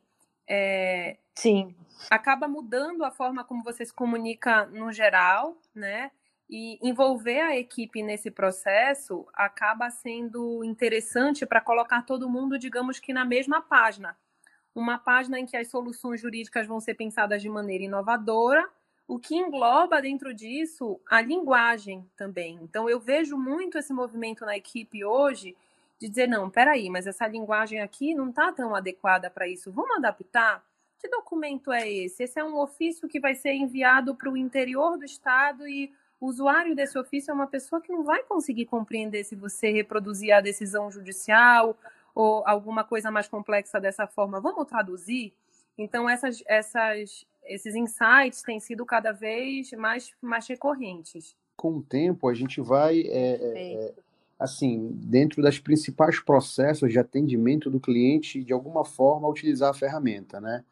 é, 0.49 1.19
Sim. 1.35 1.77
acaba 2.09 2.49
mudando 2.49 3.05
a 3.05 3.11
forma 3.11 3.45
como 3.45 3.63
você 3.63 3.85
se 3.85 3.93
comunica 3.93 4.65
no 4.65 4.91
geral, 4.91 5.59
né? 5.75 6.11
E 6.53 6.81
envolver 6.83 7.41
a 7.41 7.57
equipe 7.57 8.03
nesse 8.03 8.29
processo 8.29 9.25
acaba 9.33 9.89
sendo 9.89 10.65
interessante 10.65 11.47
para 11.47 11.61
colocar 11.61 12.03
todo 12.03 12.29
mundo, 12.29 12.59
digamos 12.59 12.99
que 12.99 13.13
na 13.13 13.25
mesma 13.25 13.61
página. 13.63 14.19
Uma 14.75 14.99
página 14.99 15.39
em 15.39 15.47
que 15.47 15.57
as 15.57 15.69
soluções 15.69 16.21
jurídicas 16.21 16.67
vão 16.67 16.81
ser 16.81 16.95
pensadas 16.95 17.41
de 17.41 17.49
maneira 17.49 17.85
inovadora, 17.85 18.69
o 19.07 19.17
que 19.17 19.37
engloba 19.37 20.03
dentro 20.03 20.35
disso 20.35 21.01
a 21.09 21.21
linguagem 21.21 22.05
também. 22.17 22.59
Então, 22.63 22.91
eu 22.91 22.99
vejo 22.99 23.39
muito 23.39 23.79
esse 23.79 23.93
movimento 23.93 24.45
na 24.45 24.57
equipe 24.57 25.05
hoje 25.05 25.57
de 26.01 26.09
dizer, 26.09 26.27
não, 26.27 26.51
peraí, 26.51 26.91
mas 26.91 27.07
essa 27.07 27.29
linguagem 27.29 27.81
aqui 27.81 28.13
não 28.13 28.31
está 28.31 28.51
tão 28.51 28.75
adequada 28.75 29.31
para 29.31 29.47
isso, 29.47 29.71
vamos 29.71 29.99
adaptar? 29.99 30.65
Que 30.99 31.09
documento 31.09 31.73
é 31.73 31.89
esse? 31.89 32.25
Esse 32.25 32.41
é 32.41 32.45
um 32.45 32.57
ofício 32.59 33.09
que 33.09 33.21
vai 33.21 33.35
ser 33.35 33.53
enviado 33.53 34.17
para 34.17 34.31
o 34.31 34.37
interior 34.37 34.99
do 34.99 35.05
estado 35.05 35.69
e 35.69 35.93
o 36.21 36.27
usuário 36.27 36.77
desse 36.77 36.99
ofício 36.99 37.31
é 37.31 37.35
uma 37.35 37.47
pessoa 37.47 37.81
que 37.81 37.91
não 37.91 38.05
vai 38.05 38.23
conseguir 38.23 38.67
compreender 38.67 39.25
se 39.25 39.35
você 39.35 39.71
reproduzir 39.71 40.33
a 40.33 40.41
decisão 40.41 40.91
judicial 40.91 41.77
ou 42.15 42.47
alguma 42.47 42.85
coisa 42.85 43.11
mais 43.11 43.27
complexa 43.27 43.81
dessa 43.81 44.07
forma. 44.07 44.41
Vamos 44.41 44.67
traduzir? 44.67 45.33
Então, 45.79 46.09
essas, 46.09 46.43
essas, 46.47 47.25
esses 47.45 47.75
insights 47.75 48.43
têm 48.43 48.61
sido 48.61 48.85
cada 48.85 49.13
vez 49.13 49.73
mais, 49.73 50.13
mais 50.21 50.47
recorrentes. 50.47 51.35
Com 51.57 51.79
o 51.79 51.83
tempo, 51.83 52.29
a 52.29 52.35
gente 52.35 52.61
vai 52.61 53.01
é, 53.01 53.39
é, 53.41 53.95
assim, 54.39 54.91
dentro 54.93 55.43
das 55.43 55.59
principais 55.59 56.21
processos 56.21 56.93
de 56.93 56.99
atendimento 56.99 57.71
do 57.71 57.81
cliente, 57.81 58.45
de 58.45 58.53
alguma 58.53 58.85
forma, 58.85 59.29
utilizar 59.29 59.71
a 59.71 59.75
ferramenta, 59.75 60.39
né? 60.39 60.65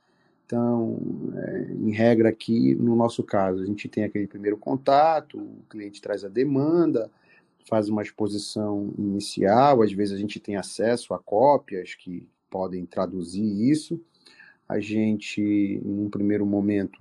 Então, 0.49 0.99
é, 1.37 1.73
em 1.75 1.91
regra 1.91 2.31
aqui, 2.31 2.75
no 2.75 2.97
nosso 2.97 3.23
caso, 3.23 3.63
a 3.63 3.67
gente 3.67 3.87
tem 3.87 4.05
aquele 4.05 4.27
primeiro 4.27 4.57
contato, 4.57 5.37
o 5.39 5.63
cliente 5.69 6.01
traz 6.01 6.25
a 6.25 6.29
demanda, 6.29 7.11
faz 7.69 7.91
uma 7.91 8.01
exposição 8.01 8.91
inicial, 8.97 9.83
às 9.83 9.93
vezes 9.93 10.15
a 10.15 10.19
gente 10.19 10.41
tem 10.41 10.57
acesso 10.57 11.13
a 11.13 11.19
cópias 11.19 11.95
que 11.95 12.27
podem 12.49 12.87
traduzir 12.87 13.45
isso. 13.71 14.01
A 14.67 14.81
gente, 14.81 15.43
em 15.43 16.01
um 16.01 16.09
primeiro 16.09 16.47
momento, 16.47 16.99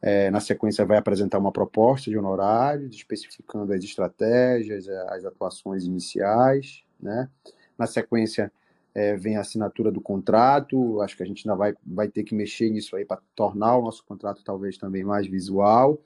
é, 0.00 0.30
na 0.30 0.40
sequência, 0.40 0.86
vai 0.86 0.96
apresentar 0.96 1.38
uma 1.38 1.52
proposta 1.52 2.10
de 2.10 2.16
honorários, 2.16 2.96
especificando 2.96 3.74
as 3.74 3.84
estratégias, 3.84 4.88
as 4.88 5.26
atuações 5.26 5.84
iniciais. 5.84 6.82
Né? 6.98 7.28
Na 7.76 7.86
sequência, 7.86 8.50
é, 8.96 9.14
vem 9.14 9.36
a 9.36 9.42
assinatura 9.42 9.92
do 9.92 10.00
contrato. 10.00 11.02
Acho 11.02 11.18
que 11.18 11.22
a 11.22 11.26
gente 11.26 11.46
ainda 11.46 11.54
vai, 11.54 11.74
vai 11.86 12.08
ter 12.08 12.24
que 12.24 12.34
mexer 12.34 12.70
nisso 12.70 12.96
aí 12.96 13.04
para 13.04 13.20
tornar 13.34 13.76
o 13.76 13.82
nosso 13.82 14.02
contrato 14.02 14.42
talvez 14.42 14.78
também 14.78 15.04
mais 15.04 15.26
visual. 15.26 16.00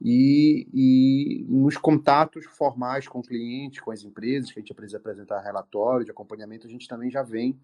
E, 0.00 0.68
e 0.72 1.44
nos 1.48 1.76
contatos 1.76 2.46
formais 2.46 3.08
com 3.08 3.18
o 3.18 3.24
cliente, 3.24 3.82
com 3.82 3.90
as 3.90 4.04
empresas, 4.04 4.52
que 4.52 4.60
a 4.60 4.62
gente 4.62 4.72
precisa 4.72 4.98
apresentar 4.98 5.40
relatório 5.40 6.04
de 6.04 6.12
acompanhamento, 6.12 6.68
a 6.68 6.70
gente 6.70 6.86
também 6.86 7.10
já 7.10 7.24
vem 7.24 7.58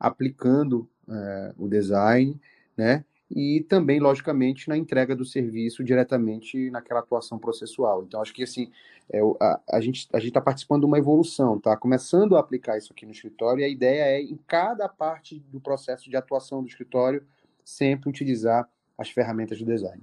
aplicando 0.00 0.88
é, 1.06 1.52
o 1.58 1.68
design, 1.68 2.40
né? 2.74 3.04
E 3.34 3.60
também, 3.68 3.98
logicamente, 3.98 4.68
na 4.68 4.76
entrega 4.76 5.16
do 5.16 5.24
serviço 5.24 5.82
diretamente 5.82 6.70
naquela 6.70 7.00
atuação 7.00 7.38
processual. 7.38 8.04
Então, 8.04 8.22
acho 8.22 8.32
que 8.32 8.44
assim, 8.44 8.70
é, 9.12 9.20
a, 9.40 9.60
a, 9.72 9.80
gente 9.80 10.08
a 10.12 10.18
está 10.18 10.40
participando 10.40 10.82
de 10.82 10.86
uma 10.86 10.98
evolução, 10.98 11.58
tá? 11.58 11.76
Começando 11.76 12.36
a 12.36 12.40
aplicar 12.40 12.78
isso 12.78 12.92
aqui 12.92 13.04
no 13.04 13.12
escritório, 13.12 13.60
e 13.60 13.64
a 13.64 13.68
ideia 13.68 14.02
é, 14.02 14.22
em 14.22 14.38
cada 14.46 14.88
parte 14.88 15.40
do 15.50 15.60
processo 15.60 16.08
de 16.08 16.16
atuação 16.16 16.62
do 16.62 16.68
escritório, 16.68 17.26
sempre 17.64 18.08
utilizar 18.08 18.68
as 18.96 19.10
ferramentas 19.10 19.58
do 19.58 19.64
design 19.64 20.00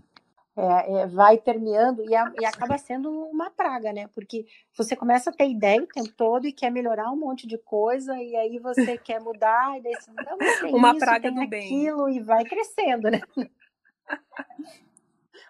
é, 0.55 1.01
é, 1.01 1.07
vai 1.07 1.37
permeando 1.37 2.03
e, 2.03 2.13
a, 2.13 2.31
e, 2.39 2.45
acaba 2.45 2.77
sendo 2.77 3.09
uma 3.09 3.49
praga, 3.49 3.93
né? 3.93 4.07
Porque 4.13 4.45
você 4.75 4.95
começa 4.97 5.29
a 5.29 5.33
ter 5.33 5.49
ideia 5.49 5.81
o 5.81 5.87
tempo 5.87 6.11
todo 6.11 6.45
e 6.45 6.51
quer 6.51 6.69
melhorar 6.69 7.09
um 7.09 7.15
monte 7.15 7.47
de 7.47 7.57
coisa, 7.57 8.21
e 8.21 8.35
aí 8.35 8.59
você 8.59 8.97
quer 8.97 9.21
mudar, 9.21 9.77
e 9.77 9.81
daí 9.81 9.93
você, 9.93 10.11
não, 10.11 10.37
tem 10.37 10.75
uma 10.75 10.91
isso, 10.91 10.99
praga 10.99 11.29
tem 11.29 11.35
do 11.35 11.41
aquilo, 11.41 12.05
bem. 12.05 12.17
e 12.17 12.19
vai 12.19 12.43
crescendo, 12.43 13.09
né? 13.09 13.21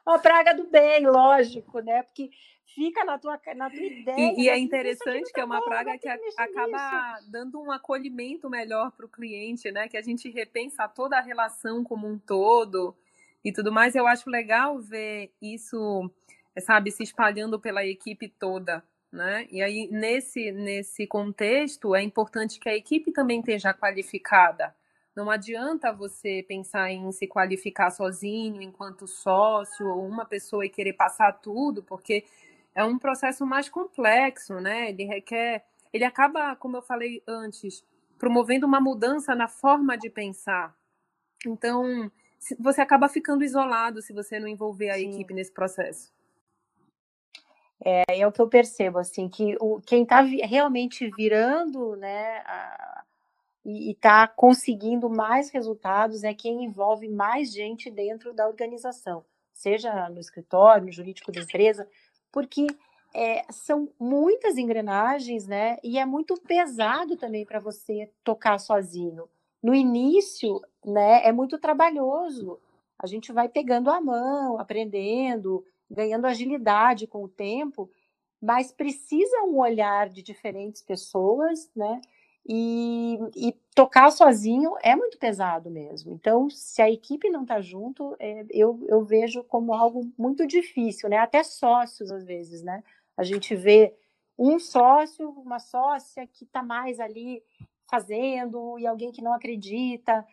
uma 0.06 0.20
praga 0.20 0.54
do 0.54 0.68
bem, 0.68 1.08
lógico, 1.08 1.80
né? 1.80 2.04
Porque 2.04 2.30
fica 2.76 3.04
na 3.04 3.18
tua, 3.18 3.40
na 3.56 3.72
tua 3.72 3.84
ideia. 3.84 4.34
E, 4.38 4.44
e 4.44 4.50
é 4.50 4.58
interessante 4.60 5.34
que 5.34 5.40
é 5.40 5.44
uma 5.44 5.64
praga 5.64 5.98
que 5.98 6.08
acaba 6.08 7.16
nisso. 7.16 7.32
dando 7.32 7.60
um 7.60 7.72
acolhimento 7.72 8.48
melhor 8.52 8.92
para 8.92 9.06
o 9.08 9.10
cliente, 9.10 9.72
né? 9.72 9.88
Que 9.88 9.98
a 9.98 10.02
gente 10.02 10.30
repensa 10.30 10.88
toda 10.88 11.18
a 11.18 11.22
relação 11.22 11.84
como 11.84 12.08
um 12.08 12.20
todo 12.20 12.96
e 13.44 13.52
tudo 13.52 13.72
mais. 13.72 13.96
Eu 13.96 14.08
acho 14.08 14.30
legal 14.30 14.80
ver 14.80 15.32
isso, 15.42 16.10
sabe, 16.60 16.92
se 16.92 17.04
espalhando 17.04 17.60
pela 17.60 17.86
equipe 17.86 18.28
toda, 18.30 18.84
né? 19.12 19.48
E 19.52 19.62
aí, 19.62 19.88
nesse, 19.92 20.52
nesse 20.52 21.06
contexto, 21.08 21.96
é 21.96 22.02
importante 22.02 22.60
que 22.60 22.70
a 22.70 22.76
equipe 22.76 23.12
também 23.12 23.40
esteja 23.40 23.74
qualificada. 23.74 24.76
Não 25.16 25.30
adianta 25.30 25.92
você 25.92 26.46
pensar 26.48 26.90
em 26.90 27.12
se 27.12 27.28
qualificar 27.28 27.92
sozinho, 27.92 28.62
enquanto 28.62 29.06
sócio, 29.08 29.86
ou 29.86 30.08
uma 30.08 30.26
pessoa 30.26 30.66
e 30.66 30.70
querer 30.70 30.94
passar 30.94 31.34
tudo, 31.34 31.84
porque 31.84 32.24
é 32.74 32.84
um 32.84 32.98
processo 32.98 33.46
mais 33.46 33.68
complexo, 33.68 34.56
né? 34.62 34.90
Ele 34.90 35.04
requer. 35.04 35.66
Ele 35.92 36.06
acaba, 36.06 36.56
como 36.56 36.78
eu 36.78 36.82
falei 36.82 37.22
antes, 37.28 37.84
promovendo 38.18 38.66
uma 38.66 38.80
mudança 38.80 39.36
na 39.36 39.50
forma 39.50 39.98
de 39.98 40.10
pensar. 40.10 40.74
Então, 41.46 42.10
você 42.60 42.82
acaba 42.82 43.08
ficando 43.08 43.44
isolado 43.44 44.02
se 44.02 44.14
você 44.14 44.40
não 44.40 44.48
envolver 44.48 44.90
a 44.90 44.96
Sim. 44.96 45.10
equipe 45.10 45.34
nesse 45.34 45.52
processo. 45.52 46.12
É, 47.84 48.04
é 48.20 48.28
o 48.28 48.32
que 48.32 48.42
eu 48.42 48.48
percebo, 48.48 49.00
assim, 49.00 49.28
que 49.28 49.56
o, 49.60 49.82
quem 49.82 50.04
está 50.04 50.22
vi, 50.22 50.38
realmente 50.42 51.10
virando, 51.16 51.96
né, 51.96 52.38
a, 52.46 53.04
e 53.66 53.92
está 53.92 54.28
conseguindo 54.28 55.10
mais 55.10 55.50
resultados 55.50 56.24
é 56.24 56.34
quem 56.34 56.64
envolve 56.64 57.08
mais 57.08 57.52
gente 57.52 57.90
dentro 57.90 58.34
da 58.34 58.48
organização, 58.48 59.24
seja 59.54 60.10
no 60.10 60.20
escritório, 60.20 60.86
no 60.86 60.92
jurídico 60.92 61.32
da 61.32 61.42
empresa, 61.42 61.88
porque 62.32 62.68
é, 63.14 63.46
são 63.52 63.92
muitas 64.00 64.58
engrenagens, 64.58 65.48
né, 65.48 65.78
e 65.84 65.98
é 65.98 66.06
muito 66.06 66.36
pesado 66.42 67.18
também 67.18 67.46
para 67.46 67.60
você 67.60 68.12
tocar 68.24 68.60
sozinho 68.60 69.28
no 69.62 69.76
início, 69.76 70.60
né, 70.86 71.26
é 71.26 71.32
muito 71.32 71.58
trabalhoso. 71.60 72.60
A 72.98 73.08
gente 73.08 73.32
vai 73.32 73.50
pegando 73.50 73.90
a 73.90 74.00
mão, 74.00 74.60
aprendendo, 74.60 75.66
ganhando 75.90 76.26
agilidade 76.26 77.08
com 77.08 77.24
o 77.24 77.30
tempo, 77.30 77.90
mas 78.42 78.72
precisa 78.72 79.44
um 79.44 79.60
olhar 79.60 80.10
de 80.10 80.22
diferentes 80.24 80.82
pessoas, 80.82 81.70
né? 81.76 82.02
E, 82.48 83.20
e 83.36 83.54
tocar 83.76 84.10
sozinho 84.12 84.74
é 84.82 84.96
muito 84.96 85.18
pesado 85.20 85.70
mesmo. 85.70 86.12
Então, 86.12 86.50
se 86.50 86.82
a 86.82 86.90
equipe 86.90 87.30
não 87.30 87.44
está 87.44 87.62
junto, 87.62 88.16
é, 88.20 88.46
eu, 88.50 88.84
eu 88.88 89.04
vejo 89.04 89.44
como 89.44 89.74
algo 89.74 90.12
muito 90.18 90.48
difícil, 90.48 91.08
né? 91.08 91.18
Até 91.18 91.44
sócios, 91.44 92.12
às 92.12 92.24
vezes, 92.24 92.64
né? 92.64 92.84
A 93.16 93.24
gente 93.24 93.56
vê 93.56 93.94
um 94.38 94.58
sócio, 94.58 95.30
uma 95.30 95.60
sócia 95.60 96.26
que 96.26 96.46
está 96.46 96.64
mais 96.64 97.00
ali 97.00 97.44
fazendo 97.88 98.80
e 98.80 98.88
alguém 98.88 99.12
que 99.12 99.22
não 99.22 99.34
acredita. 99.34 100.26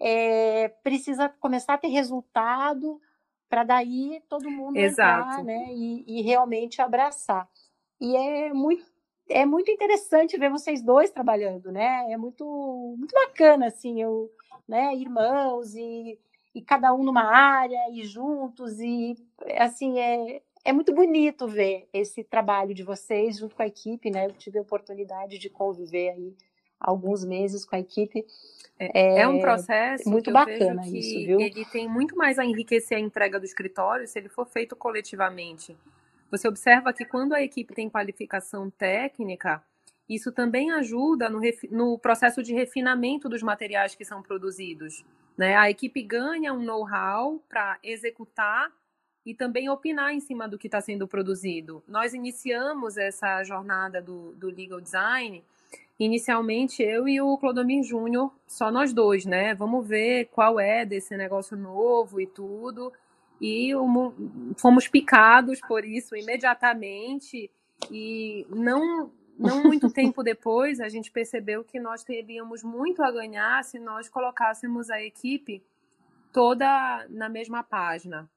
É, 0.00 0.68
precisa 0.82 1.28
começar 1.28 1.74
a 1.74 1.78
ter 1.78 1.88
resultado 1.88 3.00
para 3.48 3.62
daí 3.62 4.22
todo 4.28 4.50
mundo 4.50 4.76
Exato. 4.76 5.30
entrar, 5.30 5.44
né, 5.44 5.66
e, 5.70 6.04
e 6.06 6.22
realmente 6.22 6.82
abraçar. 6.82 7.48
E 8.00 8.16
é 8.16 8.52
muito 8.52 8.84
é 9.28 9.46
muito 9.46 9.70
interessante 9.70 10.36
ver 10.36 10.50
vocês 10.50 10.82
dois 10.82 11.10
trabalhando, 11.10 11.72
né? 11.72 12.12
É 12.12 12.16
muito 12.16 12.44
muito 12.98 13.12
bacana 13.14 13.68
assim, 13.68 14.02
eu, 14.02 14.30
né, 14.68 14.94
irmãos 14.94 15.74
e, 15.74 16.18
e 16.54 16.60
cada 16.60 16.92
um 16.92 17.02
numa 17.02 17.24
área 17.24 17.90
e 17.90 18.04
juntos 18.04 18.80
e 18.80 19.16
assim 19.56 19.98
é 19.98 20.42
é 20.64 20.72
muito 20.72 20.94
bonito 20.94 21.46
ver 21.46 21.88
esse 21.92 22.24
trabalho 22.24 22.74
de 22.74 22.82
vocês 22.82 23.38
junto 23.38 23.54
com 23.54 23.62
a 23.62 23.66
equipe, 23.66 24.10
né? 24.10 24.26
Eu 24.26 24.32
tive 24.32 24.58
a 24.58 24.62
oportunidade 24.62 25.38
de 25.38 25.50
conviver 25.50 26.10
aí 26.10 26.34
alguns 26.84 27.24
meses 27.24 27.64
com 27.64 27.76
a 27.76 27.80
equipe. 27.80 28.24
É, 28.78 29.20
é 29.20 29.28
um 29.28 29.40
processo 29.40 30.08
muito 30.08 30.32
bacana 30.32 30.86
isso, 30.86 31.24
viu? 31.24 31.40
Ele 31.40 31.64
tem 31.66 31.88
muito 31.88 32.16
mais 32.16 32.38
a 32.38 32.44
enriquecer 32.44 32.98
a 32.98 33.00
entrega 33.00 33.38
do 33.38 33.44
escritório 33.44 34.06
se 34.06 34.18
ele 34.18 34.28
for 34.28 34.46
feito 34.46 34.74
coletivamente. 34.74 35.76
Você 36.30 36.48
observa 36.48 36.92
que 36.92 37.04
quando 37.04 37.32
a 37.32 37.42
equipe 37.42 37.72
tem 37.72 37.88
qualificação 37.88 38.68
técnica, 38.68 39.62
isso 40.08 40.32
também 40.32 40.72
ajuda 40.72 41.30
no, 41.30 41.40
no 41.70 41.98
processo 41.98 42.42
de 42.42 42.52
refinamento 42.52 43.28
dos 43.28 43.42
materiais 43.42 43.94
que 43.94 44.04
são 44.04 44.22
produzidos. 44.22 45.04
Né? 45.36 45.56
A 45.56 45.70
equipe 45.70 46.02
ganha 46.02 46.52
um 46.52 46.62
know-how 46.62 47.40
para 47.48 47.78
executar 47.82 48.70
e 49.24 49.34
também 49.34 49.70
opinar 49.70 50.12
em 50.12 50.20
cima 50.20 50.46
do 50.46 50.58
que 50.58 50.66
está 50.66 50.80
sendo 50.80 51.08
produzido. 51.08 51.82
Nós 51.88 52.12
iniciamos 52.12 52.98
essa 52.98 53.42
jornada 53.42 54.02
do, 54.02 54.32
do 54.32 54.50
legal 54.50 54.80
design, 54.80 55.42
inicialmente 55.98 56.82
eu 56.82 57.08
e 57.08 57.20
o 57.20 57.36
Clodomir 57.38 57.82
Júnior, 57.82 58.32
só 58.46 58.70
nós 58.70 58.92
dois, 58.92 59.24
né? 59.24 59.54
Vamos 59.54 59.86
ver 59.86 60.26
qual 60.26 60.58
é 60.58 60.84
desse 60.84 61.16
negócio 61.16 61.56
novo 61.56 62.20
e 62.20 62.26
tudo. 62.26 62.92
E 63.40 63.74
um, 63.74 64.54
fomos 64.56 64.88
picados 64.88 65.60
por 65.60 65.84
isso 65.84 66.16
imediatamente 66.16 67.50
e 67.90 68.46
não 68.50 69.10
não 69.36 69.64
muito 69.64 69.90
tempo 69.92 70.22
depois 70.22 70.78
a 70.78 70.88
gente 70.88 71.10
percebeu 71.10 71.64
que 71.64 71.80
nós 71.80 72.04
teríamos 72.04 72.62
muito 72.62 73.02
a 73.02 73.10
ganhar 73.10 73.64
se 73.64 73.80
nós 73.80 74.08
colocássemos 74.08 74.90
a 74.90 75.02
equipe 75.02 75.62
toda 76.32 77.06
na 77.10 77.28
mesma 77.28 77.62
página. 77.62 78.30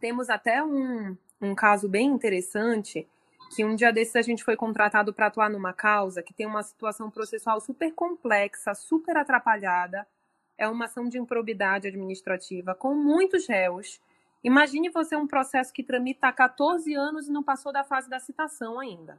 Temos 0.00 0.30
até 0.30 0.62
um, 0.62 1.16
um 1.40 1.54
caso 1.54 1.88
bem 1.88 2.06
interessante 2.08 3.08
que 3.50 3.64
um 3.64 3.74
dia 3.74 3.92
desses 3.92 4.14
a 4.14 4.22
gente 4.22 4.44
foi 4.44 4.54
contratado 4.54 5.12
para 5.12 5.26
atuar 5.26 5.50
numa 5.50 5.72
causa 5.72 6.22
que 6.22 6.32
tem 6.32 6.46
uma 6.46 6.62
situação 6.62 7.10
processual 7.10 7.60
super 7.60 7.92
complexa, 7.92 8.74
super 8.74 9.16
atrapalhada. 9.16 10.06
É 10.56 10.68
uma 10.68 10.84
ação 10.84 11.08
de 11.08 11.18
improbidade 11.18 11.88
administrativa 11.88 12.74
com 12.74 12.94
muitos 12.94 13.48
réus. 13.48 14.00
Imagine 14.44 14.88
você 14.88 15.16
um 15.16 15.26
processo 15.26 15.72
que 15.72 15.82
tramita 15.82 16.28
há 16.28 16.32
14 16.32 16.94
anos 16.94 17.28
e 17.28 17.32
não 17.32 17.42
passou 17.42 17.72
da 17.72 17.82
fase 17.82 18.08
da 18.08 18.20
citação 18.20 18.78
ainda. 18.78 19.18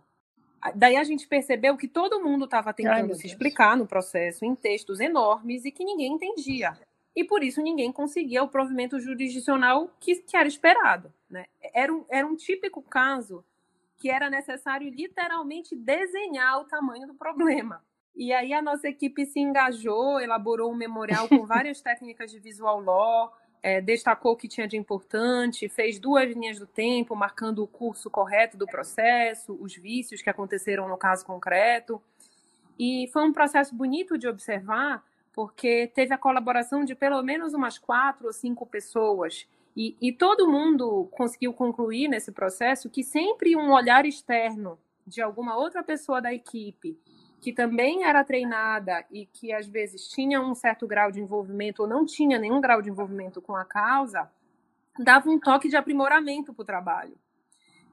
Daí 0.76 0.96
a 0.96 1.04
gente 1.04 1.28
percebeu 1.28 1.76
que 1.76 1.88
todo 1.88 2.24
mundo 2.24 2.46
estava 2.46 2.72
tentando 2.74 3.12
Ai, 3.12 3.16
se 3.16 3.28
explicar 3.28 3.76
no 3.76 3.86
processo 3.86 4.46
em 4.46 4.56
textos 4.56 5.00
enormes 5.00 5.66
e 5.66 5.72
que 5.72 5.84
ninguém 5.84 6.14
entendia 6.14 6.78
e 7.16 7.24
por 7.24 7.44
isso 7.44 7.62
ninguém 7.62 7.92
conseguia 7.92 8.44
o 8.44 8.48
provimento 8.48 9.00
jurisdicional 9.00 9.92
que, 10.00 10.16
que 10.16 10.38
era 10.38 10.48
esperado. 10.48 11.12
Né? 11.30 11.46
Era, 11.74 11.94
um, 11.94 12.06
era 12.10 12.26
um 12.26 12.36
típico 12.36 12.82
caso 12.82 13.44
que 14.02 14.10
era 14.10 14.32
necessário 14.32 14.90
literalmente 14.90 15.76
desenhar 15.76 16.60
o 16.60 16.64
tamanho 16.66 17.06
do 17.06 17.14
problema. 17.14 17.84
E 18.16 18.34
aí 18.34 18.52
a 18.52 18.60
nossa 18.60 18.90
equipe 18.90 19.28
se 19.28 19.40
engajou, 19.40 20.20
elaborou 20.20 20.72
um 20.72 20.76
memorial 20.76 21.30
com 21.30 21.46
várias 21.46 21.82
técnicas 21.82 22.32
de 22.32 22.40
visual 22.40 22.82
law, 22.82 23.32
é, 23.62 23.80
destacou 23.80 24.32
o 24.32 24.36
que 24.36 24.48
tinha 24.48 24.68
de 24.68 24.76
importante, 24.76 25.70
fez 25.70 26.00
duas 26.00 26.28
linhas 26.32 26.58
do 26.58 26.66
tempo, 26.66 27.16
marcando 27.16 27.62
o 27.62 27.68
curso 27.68 28.10
correto 28.10 28.58
do 28.58 28.66
processo, 28.66 29.56
os 29.62 29.76
vícios 29.76 30.20
que 30.20 30.32
aconteceram 30.32 30.88
no 30.88 30.98
caso 30.98 31.24
concreto. 31.24 32.02
E 32.80 33.08
foi 33.14 33.24
um 33.24 33.32
processo 33.32 33.76
bonito 33.76 34.18
de 34.18 34.28
observar, 34.28 35.06
porque 35.32 35.92
teve 35.94 36.12
a 36.12 36.18
colaboração 36.18 36.84
de 36.84 36.96
pelo 36.96 37.22
menos 37.22 37.54
umas 37.54 37.78
quatro 37.78 38.26
ou 38.26 38.34
cinco 38.34 38.66
pessoas. 38.66 39.48
E, 39.76 39.96
e 40.02 40.12
todo 40.12 40.50
mundo 40.50 41.08
conseguiu 41.12 41.54
concluir 41.54 42.08
nesse 42.08 42.32
processo 42.32 42.90
que 42.90 43.04
sempre 43.04 43.56
um 43.56 43.72
olhar 43.72 44.06
externo 44.06 44.78
de 45.08 45.22
alguma 45.22 45.56
outra 45.56 45.82
pessoa 45.82 46.22
da 46.22 46.34
equipe 46.34 47.00
que 47.42 47.52
também 47.52 48.04
era 48.04 48.24
treinada 48.24 49.04
e 49.10 49.26
que 49.26 49.52
às 49.52 49.68
vezes 49.68 50.08
tinha 50.08 50.40
um 50.40 50.54
certo 50.54 50.86
grau 50.86 51.12
de 51.12 51.20
envolvimento 51.20 51.82
ou 51.82 51.88
não 51.88 52.06
tinha 52.06 52.38
nenhum 52.38 52.62
grau 52.62 52.84
de 52.84 52.90
envolvimento 52.90 53.42
com 53.42 53.56
a 53.56 53.66
causa, 53.66 54.30
dava 55.00 55.28
um 55.28 55.40
toque 55.40 55.68
de 55.68 55.76
aprimoramento 55.76 56.54
para 56.54 56.62
o 56.62 56.66
trabalho. 56.66 57.18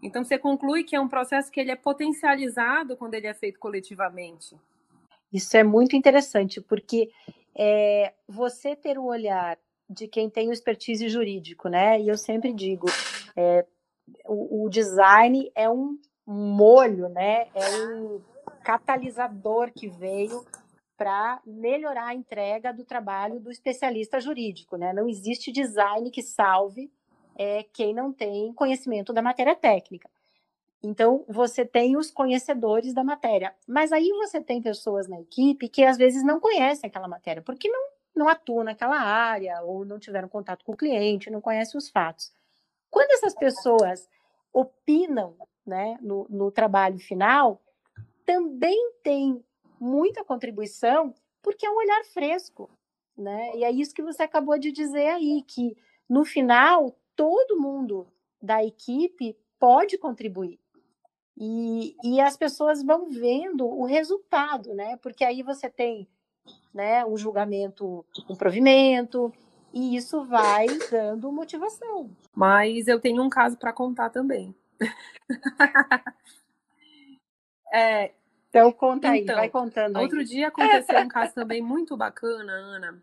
Então 0.03 0.23
você 0.23 0.39
conclui 0.39 0.85
que 0.85 0.95
é 0.95 1.01
um 1.01 1.09
processo 1.09 1.51
que 1.51 1.59
ele 1.59 1.71
é 1.71 1.77
potencializado 1.77 2.95
quando 2.95 3.15
ele 3.15 3.27
é 3.27 3.33
feito 3.33 3.59
coletivamente. 3.59 4.55
Isso 5.33 5.57
é 5.57 5.65
muito 5.65 5.97
interessante, 5.97 6.61
porque 6.61 7.11
é, 7.55 8.13
você 8.29 8.77
ter 8.77 8.99
o 8.99 9.05
olhar 9.05 9.59
de 9.89 10.07
quem 10.07 10.29
tem 10.29 10.49
o 10.49 10.53
expertise 10.53 11.09
jurídico, 11.09 11.69
né? 11.69 12.01
E 12.01 12.09
eu 12.09 12.17
sempre 12.17 12.53
digo, 12.53 12.87
é, 13.37 13.65
o, 14.27 14.65
o, 14.65 14.69
design 14.69 15.51
é 15.55 15.69
um 15.69 15.99
molho, 16.27 17.09
né? 17.09 17.49
É 17.55 17.87
um 17.87 18.21
catalisador 18.63 19.73
que 19.73 19.89
veio 19.89 20.45
para 20.97 21.41
melhorar 21.47 22.09
a 22.09 22.15
entrega 22.15 22.73
do 22.73 22.85
trabalho 22.85 23.41
do 23.41 23.51
especialista 23.51 24.21
jurídico, 24.21 24.77
né? 24.77 24.93
Não 24.93 25.09
existe 25.09 25.53
design 25.53 26.11
que 26.11 26.23
salve 26.23 26.91
é, 27.37 27.63
quem 27.73 27.95
não 27.95 28.13
tem 28.13 28.53
conhecimento 28.53 29.13
da 29.13 29.23
matéria 29.23 29.55
técnica. 29.55 30.11
Então, 30.83 31.25
você 31.29 31.65
tem 31.65 31.97
os 31.97 32.11
conhecedores 32.11 32.93
da 32.93 33.03
matéria. 33.03 33.55
Mas 33.67 33.93
aí 33.93 34.11
você 34.11 34.41
tem 34.41 34.63
pessoas 34.63 35.09
na 35.09 35.21
equipe 35.21 35.69
que 35.69 35.85
às 35.85 35.97
vezes 35.97 36.23
não 36.25 36.39
conhecem 36.41 36.89
aquela 36.89 37.09
matéria, 37.09 37.43
porque 37.43 37.69
não, 37.69 37.89
não 38.19 38.29
atuam 38.29 38.65
naquela 38.65 39.01
área, 39.01 39.63
ou 39.63 39.85
não 39.85 39.99
tiveram 39.99 40.29
contato 40.29 40.65
com 40.65 40.73
o 40.73 40.77
cliente, 40.77 41.31
não 41.31 41.41
conhecem 41.41 41.79
os 41.79 41.89
fatos. 41.89 42.33
Quando 42.91 43.11
essas 43.13 43.35
pessoas 43.35 44.09
opinam 44.53 45.37
né, 45.65 45.97
no, 46.01 46.27
no 46.29 46.51
trabalho 46.51 46.99
final, 46.99 47.63
também 48.27 48.93
tem 49.03 49.43
muita 49.81 50.25
contribuição, 50.25 51.15
porque 51.41 51.65
é 51.65 51.71
um 51.71 51.77
olhar 51.77 52.05
fresco. 52.05 52.69
Né? 53.17 53.57
E 53.57 53.65
é 53.65 53.71
isso 53.71 53.95
que 53.95 54.03
você 54.03 54.23
acabou 54.23 54.59
de 54.59 54.73
dizer 54.73 55.09
aí, 55.09 55.43
que 55.47 55.77
no 56.09 56.25
final 56.25 56.97
todo 57.15 57.61
mundo 57.61 58.07
da 58.41 58.65
equipe 58.65 59.37
pode 59.59 59.99
contribuir. 59.99 60.59
E, 61.37 61.97
e 62.03 62.21
as 62.21 62.37
pessoas 62.37 62.83
vão 62.83 63.09
vendo 63.11 63.65
o 63.65 63.85
resultado, 63.85 64.75
né? 64.75 64.97
Porque 64.97 65.25
aí 65.25 65.43
você 65.43 65.71
tem 65.71 66.09
né, 66.73 67.05
um 67.05 67.17
julgamento, 67.17 68.05
um 68.29 68.37
provimento, 68.37 69.33
e 69.73 69.97
isso 69.97 70.25
vai 70.25 70.67
dando 70.91 71.33
motivação. 71.33 72.11
Mas 72.35 72.89
eu 72.89 73.01
tenho 73.01 73.23
um 73.23 73.29
caso 73.29 73.57
para 73.57 73.73
contar 73.73 74.11
também. 74.11 74.55
é, 77.73 78.13
então 78.49 78.73
conta 78.73 79.11
aí, 79.11 79.23
então, 79.23 79.37
vai 79.37 79.49
contando 79.49 79.97
aí. 79.97 80.03
Outro 80.03 80.25
dia 80.25 80.49
aconteceu 80.49 81.01
um 81.01 81.09
caso 81.09 81.35
também 81.35 81.61
muito 81.61 81.97
bacana, 81.97 82.53
Ana, 82.53 83.03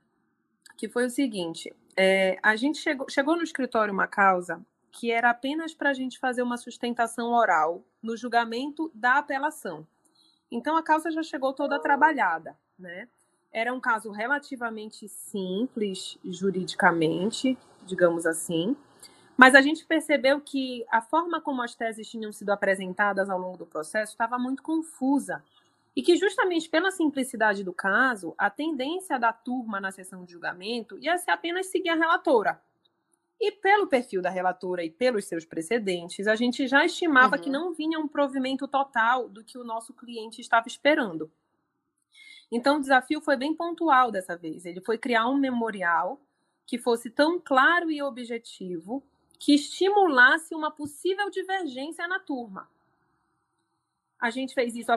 que 0.78 0.90
foi 0.90 1.06
o 1.06 1.10
seguinte: 1.10 1.74
é, 1.96 2.38
a 2.42 2.56
gente 2.56 2.80
chegou, 2.80 3.08
chegou 3.10 3.36
no 3.36 3.44
escritório 3.44 3.94
uma 3.94 4.08
causa 4.08 4.66
que 4.92 5.12
era 5.12 5.30
apenas 5.30 5.74
para 5.74 5.90
a 5.90 5.94
gente 5.94 6.18
fazer 6.18 6.42
uma 6.42 6.56
sustentação 6.56 7.34
oral 7.34 7.84
no 8.02 8.16
julgamento 8.16 8.90
da 8.94 9.18
apelação. 9.18 9.86
Então 10.50 10.78
a 10.78 10.84
causa 10.84 11.12
já 11.12 11.22
chegou 11.22 11.54
toda 11.54 11.82
trabalhada, 11.82 12.58
né? 12.80 13.10
Era 13.56 13.74
um 13.74 13.80
caso 13.80 14.12
relativamente 14.12 15.08
simples 15.08 16.20
juridicamente, 16.26 17.58
digamos 17.86 18.26
assim, 18.26 18.76
mas 19.38 19.56
a 19.56 19.62
gente 19.62 19.86
percebeu 19.86 20.42
que 20.42 20.86
a 20.92 21.02
forma 21.02 21.40
como 21.40 21.62
as 21.62 21.74
teses 21.74 22.06
tinham 22.10 22.34
sido 22.34 22.50
apresentadas 22.50 23.30
ao 23.30 23.40
longo 23.40 23.58
do 23.58 23.66
processo 23.66 24.12
estava 24.12 24.38
muito 24.38 24.62
confusa. 24.62 25.42
E 25.96 26.02
que, 26.02 26.18
justamente 26.18 26.68
pela 26.68 26.92
simplicidade 26.92 27.64
do 27.64 27.72
caso, 27.72 28.36
a 28.38 28.50
tendência 28.50 29.18
da 29.18 29.32
turma 29.32 29.80
na 29.80 29.90
sessão 29.90 30.26
de 30.26 30.34
julgamento 30.34 31.00
ia 31.00 31.18
ser 31.18 31.32
apenas 31.32 31.68
seguir 31.68 31.92
a 31.92 31.96
relatora, 31.96 32.62
e 33.40 33.54
pelo 33.54 33.88
perfil 33.88 34.22
da 34.22 34.30
relatora 34.30 34.84
e 34.84 34.90
pelos 34.90 35.26
seus 35.30 35.46
precedentes, 35.46 36.28
a 36.28 36.36
gente 36.36 36.68
já 36.68 36.84
estimava 36.84 37.38
uhum. 37.38 37.42
que 37.42 37.50
não 37.50 37.74
vinha 37.74 38.00
um 38.00 38.08
provimento 38.08 38.68
total 38.68 39.30
do 39.30 39.46
que 39.46 39.58
o 39.58 39.64
nosso 39.64 39.94
cliente 39.94 40.42
estava 40.42 40.68
esperando. 40.68 41.32
Então, 42.52 42.78
o 42.78 42.82
desafio 42.82 43.22
foi 43.22 43.36
bem 43.36 43.54
pontual 43.54 44.12
dessa 44.12 44.36
vez. 44.36 44.66
Ele 44.66 44.82
foi 44.82 44.98
criar 44.98 45.28
um 45.28 45.36
memorial 45.36 46.20
que 46.66 46.78
fosse 46.78 47.10
tão 47.10 47.40
claro 47.40 47.92
e 47.92 48.02
objetivo 48.02 49.04
que 49.40 49.54
estimulasse 49.54 50.56
uma 50.56 50.72
possível 50.72 51.30
divergência 51.30 52.08
na 52.08 52.20
turma. 52.20 52.70
A 54.20 54.30
gente 54.30 54.54
fez 54.54 54.76
isso 54.76 54.92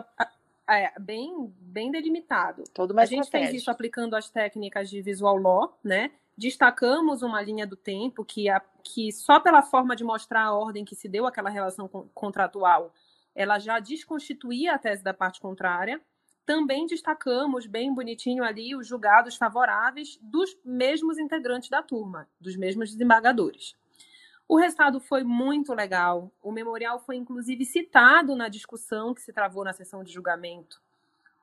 é, 0.68 0.92
bem, 1.00 1.52
bem 1.58 1.90
delimitado. 1.90 2.64
Todo 2.72 2.98
a 2.98 3.04
gente 3.04 3.30
fez 3.30 3.52
isso 3.52 3.70
aplicando 3.70 4.14
as 4.14 4.30
técnicas 4.30 4.88
de 4.88 5.02
visual 5.02 5.36
law, 5.36 5.78
né? 5.82 6.12
Destacamos 6.36 7.22
uma 7.22 7.42
linha 7.42 7.66
do 7.66 7.74
tempo 7.74 8.24
que, 8.24 8.48
a, 8.48 8.60
que 8.84 9.10
só 9.10 9.40
pela 9.40 9.62
forma 9.62 9.96
de 9.96 10.04
mostrar 10.04 10.44
a 10.44 10.54
ordem 10.54 10.84
que 10.84 10.94
se 10.94 11.08
deu 11.08 11.26
aquela 11.26 11.50
relação 11.50 11.88
contratual, 12.14 12.94
ela 13.34 13.58
já 13.58 13.80
desconstituía 13.80 14.74
a 14.74 14.78
tese 14.78 15.02
da 15.02 15.12
parte 15.12 15.40
contrária. 15.40 16.00
Também 16.48 16.86
destacamos 16.86 17.66
bem 17.66 17.92
bonitinho 17.92 18.42
ali 18.42 18.74
os 18.74 18.86
julgados 18.86 19.36
favoráveis 19.36 20.18
dos 20.22 20.56
mesmos 20.64 21.18
integrantes 21.18 21.68
da 21.68 21.82
turma, 21.82 22.26
dos 22.40 22.56
mesmos 22.56 22.90
desembargadores. 22.90 23.76
O 24.48 24.56
resultado 24.56 24.98
foi 24.98 25.22
muito 25.22 25.74
legal. 25.74 26.32
O 26.42 26.50
memorial 26.50 27.00
foi 27.00 27.16
inclusive 27.16 27.66
citado 27.66 28.34
na 28.34 28.48
discussão 28.48 29.12
que 29.12 29.20
se 29.20 29.30
travou 29.30 29.62
na 29.62 29.74
sessão 29.74 30.02
de 30.02 30.10
julgamento. 30.10 30.80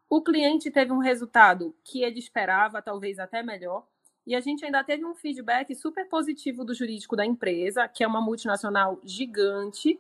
O 0.10 0.24
cliente 0.24 0.72
teve 0.72 0.92
um 0.92 0.98
resultado 0.98 1.76
que 1.84 2.02
ele 2.02 2.18
esperava, 2.18 2.82
talvez 2.82 3.20
até 3.20 3.44
melhor, 3.44 3.86
e 4.26 4.34
a 4.34 4.40
gente 4.40 4.66
ainda 4.66 4.84
teve 4.84 5.06
um 5.06 5.14
feedback 5.14 5.76
super 5.76 6.10
positivo 6.10 6.66
do 6.66 6.74
jurídico 6.74 7.16
da 7.16 7.24
empresa, 7.24 7.88
que 7.88 8.04
é 8.04 8.08
uma 8.08 8.22
multinacional 8.22 9.00
gigante, 9.04 10.00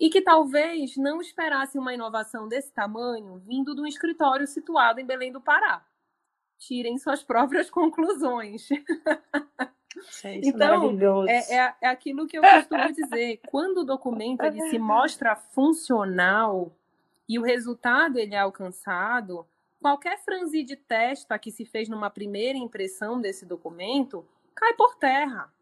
e 0.00 0.08
que 0.08 0.22
talvez 0.22 0.96
não 0.96 1.20
esperasse 1.20 1.78
uma 1.78 1.92
inovação 1.92 2.48
desse 2.48 2.72
tamanho 2.72 3.36
vindo 3.36 3.74
de 3.74 3.82
um 3.82 3.86
escritório 3.86 4.46
situado 4.46 4.98
em 4.98 5.04
Belém 5.04 5.30
do 5.30 5.42
Pará. 5.42 5.84
Tirem 6.58 6.96
suas 6.96 7.22
próprias 7.22 7.68
conclusões. 7.70 8.70
É 10.24 10.36
então, 10.42 10.96
é, 11.28 11.54
é, 11.54 11.74
é, 11.82 11.88
aquilo 11.88 12.26
que 12.26 12.38
eu 12.38 12.42
costumo 12.42 12.92
dizer. 12.92 13.40
Quando 13.50 13.78
o 13.78 13.84
documento 13.84 14.42
ele 14.42 14.70
se 14.70 14.78
mostra 14.78 15.36
funcional 15.36 16.74
e 17.28 17.38
o 17.38 17.42
resultado 17.42 18.18
ele 18.18 18.34
é 18.34 18.38
alcançado, 18.38 19.46
qualquer 19.82 20.18
franzir 20.24 20.64
de 20.64 20.76
testa 20.76 21.38
que 21.38 21.50
se 21.50 21.66
fez 21.66 21.88
numa 21.88 22.08
primeira 22.08 22.56
impressão 22.56 23.20
desse 23.20 23.44
documento 23.44 24.26
cai 24.54 24.72
por 24.74 24.96
terra, 24.96 25.52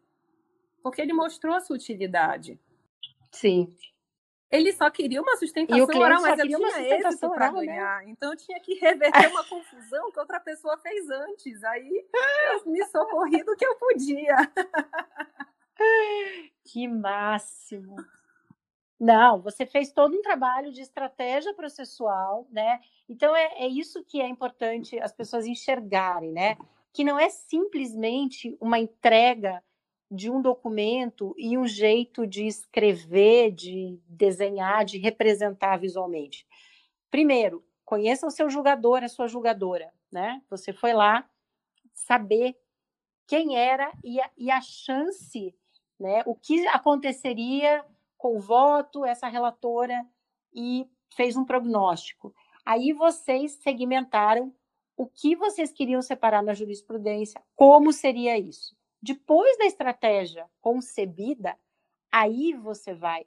porque 0.81 1.01
ele 1.01 1.13
mostrou 1.13 1.55
a 1.55 1.59
sua 1.59 1.75
utilidade. 1.75 2.57
Sim. 3.31 3.73
Ele 4.51 4.73
só 4.73 4.89
queria 4.89 5.21
uma 5.21 5.37
sustentação 5.37 5.99
oral, 5.99 6.21
mas 6.21 6.39
eu 6.39 6.47
tinha 6.47 6.97
êxito 6.97 7.29
para 7.29 7.51
né? 7.51 7.65
ganhar. 7.65 8.03
Né? 8.03 8.09
Então 8.09 8.31
eu 8.31 8.37
tinha 8.37 8.59
que 8.59 8.73
reverter 8.75 9.27
uma 9.29 9.43
confusão 9.43 10.11
que 10.11 10.19
outra 10.19 10.39
pessoa 10.39 10.77
fez 10.79 11.07
antes. 11.09 11.63
Aí 11.63 12.07
eu 12.51 12.71
me 12.71 12.83
socorri 12.85 13.43
do 13.43 13.55
que 13.55 13.65
eu 13.65 13.75
podia. 13.75 14.35
Que 16.65 16.87
máximo! 16.87 17.95
Não, 18.99 19.41
você 19.41 19.65
fez 19.65 19.93
todo 19.93 20.13
um 20.13 20.21
trabalho 20.21 20.73
de 20.73 20.81
estratégia 20.81 21.53
processual, 21.53 22.45
né? 22.51 22.81
Então 23.07 23.33
é, 23.33 23.63
é 23.63 23.67
isso 23.67 24.03
que 24.03 24.21
é 24.21 24.27
importante 24.27 24.99
as 24.99 25.13
pessoas 25.13 25.45
enxergarem, 25.45 26.33
né? 26.33 26.57
Que 26.91 27.03
não 27.03 27.17
é 27.17 27.29
simplesmente 27.29 28.57
uma 28.59 28.77
entrega 28.77 29.63
de 30.09 30.29
um 30.29 30.41
documento 30.41 31.35
e 31.37 31.57
um 31.57 31.67
jeito 31.67 32.25
de 32.25 32.47
escrever, 32.47 33.51
de 33.51 33.99
desenhar, 34.07 34.83
de 34.83 34.97
representar 34.97 35.77
visualmente. 35.77 36.47
Primeiro, 37.11 37.63
conheça 37.85 38.25
o 38.25 38.31
seu 38.31 38.49
julgador, 38.49 39.03
a 39.03 39.07
sua 39.07 39.27
julgadora, 39.27 39.93
né? 40.11 40.41
Você 40.49 40.73
foi 40.73 40.93
lá 40.93 41.29
saber 41.93 42.55
quem 43.27 43.57
era 43.57 43.91
e 44.03 44.19
a, 44.19 44.29
e 44.37 44.49
a 44.49 44.61
chance, 44.61 45.55
né? 45.99 46.23
O 46.25 46.33
que 46.33 46.65
aconteceria 46.67 47.85
com 48.17 48.35
o 48.35 48.39
voto, 48.39 49.05
essa 49.05 49.27
relatora 49.27 50.05
e 50.53 50.87
fez 51.15 51.37
um 51.37 51.45
prognóstico. 51.45 52.33
Aí 52.65 52.93
vocês 52.93 53.53
segmentaram 53.61 54.53
o 54.97 55.07
que 55.07 55.35
vocês 55.35 55.71
queriam 55.71 56.01
separar 56.01 56.43
na 56.43 56.53
jurisprudência, 56.53 57.41
como 57.55 57.93
seria 57.93 58.37
isso. 58.37 58.75
Depois 59.01 59.57
da 59.57 59.65
estratégia 59.65 60.49
concebida, 60.61 61.57
aí 62.11 62.53
você 62.53 62.93
vai 62.93 63.25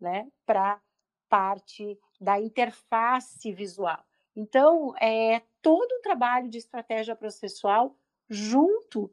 né, 0.00 0.28
para 0.44 0.80
parte 1.28 1.98
da 2.20 2.40
interface 2.40 3.52
visual. 3.52 4.04
Então, 4.36 4.94
é 5.00 5.42
todo 5.62 5.92
um 5.92 6.02
trabalho 6.02 6.48
de 6.48 6.58
estratégia 6.58 7.14
processual 7.14 7.96
junto 8.28 9.10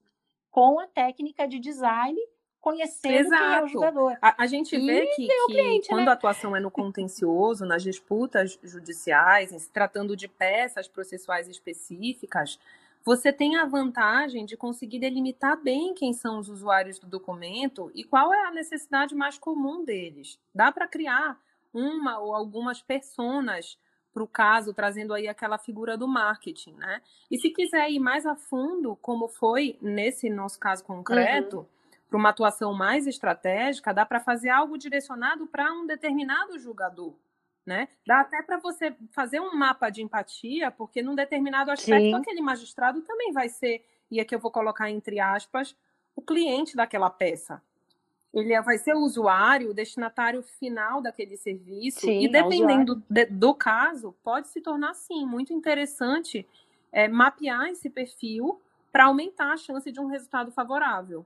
com 0.49 0.79
a 0.79 0.87
técnica 0.87 1.47
de 1.47 1.59
design, 1.59 2.19
conhecendo 2.59 3.15
Exato. 3.15 3.43
quem 3.43 3.53
é 3.53 3.63
o 3.63 3.67
jogador. 3.67 4.17
A, 4.21 4.43
a 4.43 4.47
gente 4.47 4.77
vê 4.77 5.05
que, 5.07 5.27
que 5.27 5.45
cliente, 5.45 5.87
quando 5.87 6.05
né? 6.05 6.11
a 6.11 6.13
atuação 6.13 6.55
é 6.55 6.59
no 6.59 6.69
contencioso, 6.69 7.65
nas 7.65 7.83
disputas 7.83 8.59
judiciais, 8.63 9.49
se 9.49 9.69
tratando 9.71 10.15
de 10.15 10.27
peças 10.27 10.87
processuais 10.87 11.47
específicas, 11.47 12.59
você 13.03 13.33
tem 13.33 13.57
a 13.57 13.65
vantagem 13.65 14.45
de 14.45 14.55
conseguir 14.55 14.99
delimitar 14.99 15.61
bem 15.61 15.93
quem 15.93 16.13
são 16.13 16.39
os 16.39 16.49
usuários 16.49 16.99
do 16.99 17.07
documento 17.07 17.91
e 17.95 18.03
qual 18.03 18.33
é 18.33 18.45
a 18.45 18.51
necessidade 18.51 19.15
mais 19.15 19.37
comum 19.37 19.83
deles. 19.83 20.39
Dá 20.53 20.71
para 20.71 20.87
criar 20.87 21.39
uma 21.73 22.19
ou 22.19 22.35
algumas 22.35 22.81
personas 22.81 23.77
para 24.13 24.23
o 24.23 24.27
caso, 24.27 24.73
trazendo 24.73 25.13
aí 25.13 25.27
aquela 25.27 25.57
figura 25.57 25.97
do 25.97 26.07
marketing, 26.07 26.73
né? 26.73 27.01
E 27.29 27.37
se 27.37 27.49
quiser 27.49 27.89
ir 27.89 27.99
mais 27.99 28.25
a 28.25 28.35
fundo, 28.35 28.97
como 28.97 29.27
foi 29.29 29.77
nesse 29.81 30.29
nosso 30.29 30.59
caso 30.59 30.83
concreto, 30.83 31.59
uhum. 31.59 31.65
para 32.09 32.19
uma 32.19 32.29
atuação 32.29 32.73
mais 32.73 33.07
estratégica, 33.07 33.93
dá 33.93 34.05
para 34.05 34.19
fazer 34.19 34.49
algo 34.49 34.77
direcionado 34.77 35.47
para 35.47 35.71
um 35.71 35.87
determinado 35.87 36.59
julgador 36.59 37.15
né? 37.65 37.87
Dá 38.05 38.21
até 38.21 38.41
para 38.41 38.57
você 38.57 38.95
fazer 39.11 39.39
um 39.39 39.55
mapa 39.55 39.89
de 39.89 40.01
empatia, 40.01 40.71
porque 40.71 41.01
num 41.01 41.15
determinado 41.15 41.71
aspecto 41.71 42.05
Sim. 42.05 42.15
aquele 42.15 42.41
magistrado 42.41 43.01
também 43.01 43.31
vai 43.31 43.49
ser, 43.49 43.85
e 44.09 44.19
aqui 44.19 44.33
eu 44.33 44.39
vou 44.39 44.51
colocar 44.51 44.89
entre 44.89 45.19
aspas, 45.19 45.75
o 46.15 46.21
cliente 46.21 46.75
daquela 46.75 47.09
peça. 47.09 47.61
Ele 48.33 48.53
é, 48.53 48.61
vai 48.61 48.77
ser 48.77 48.95
o 48.95 49.01
usuário, 49.01 49.71
o 49.71 49.73
destinatário 49.73 50.41
final 50.41 51.01
daquele 51.01 51.35
serviço, 51.35 52.01
sim, 52.01 52.19
e 52.19 52.25
é 52.27 52.29
dependendo 52.29 53.03
de, 53.09 53.25
do 53.25 53.53
caso, 53.53 54.15
pode 54.23 54.47
se 54.47 54.61
tornar, 54.61 54.93
sim, 54.93 55.25
muito 55.25 55.53
interessante 55.53 56.47
é, 56.91 57.07
mapear 57.07 57.69
esse 57.69 57.89
perfil 57.89 58.61
para 58.91 59.05
aumentar 59.05 59.51
a 59.51 59.57
chance 59.57 59.91
de 59.91 59.99
um 59.99 60.07
resultado 60.07 60.51
favorável. 60.51 61.25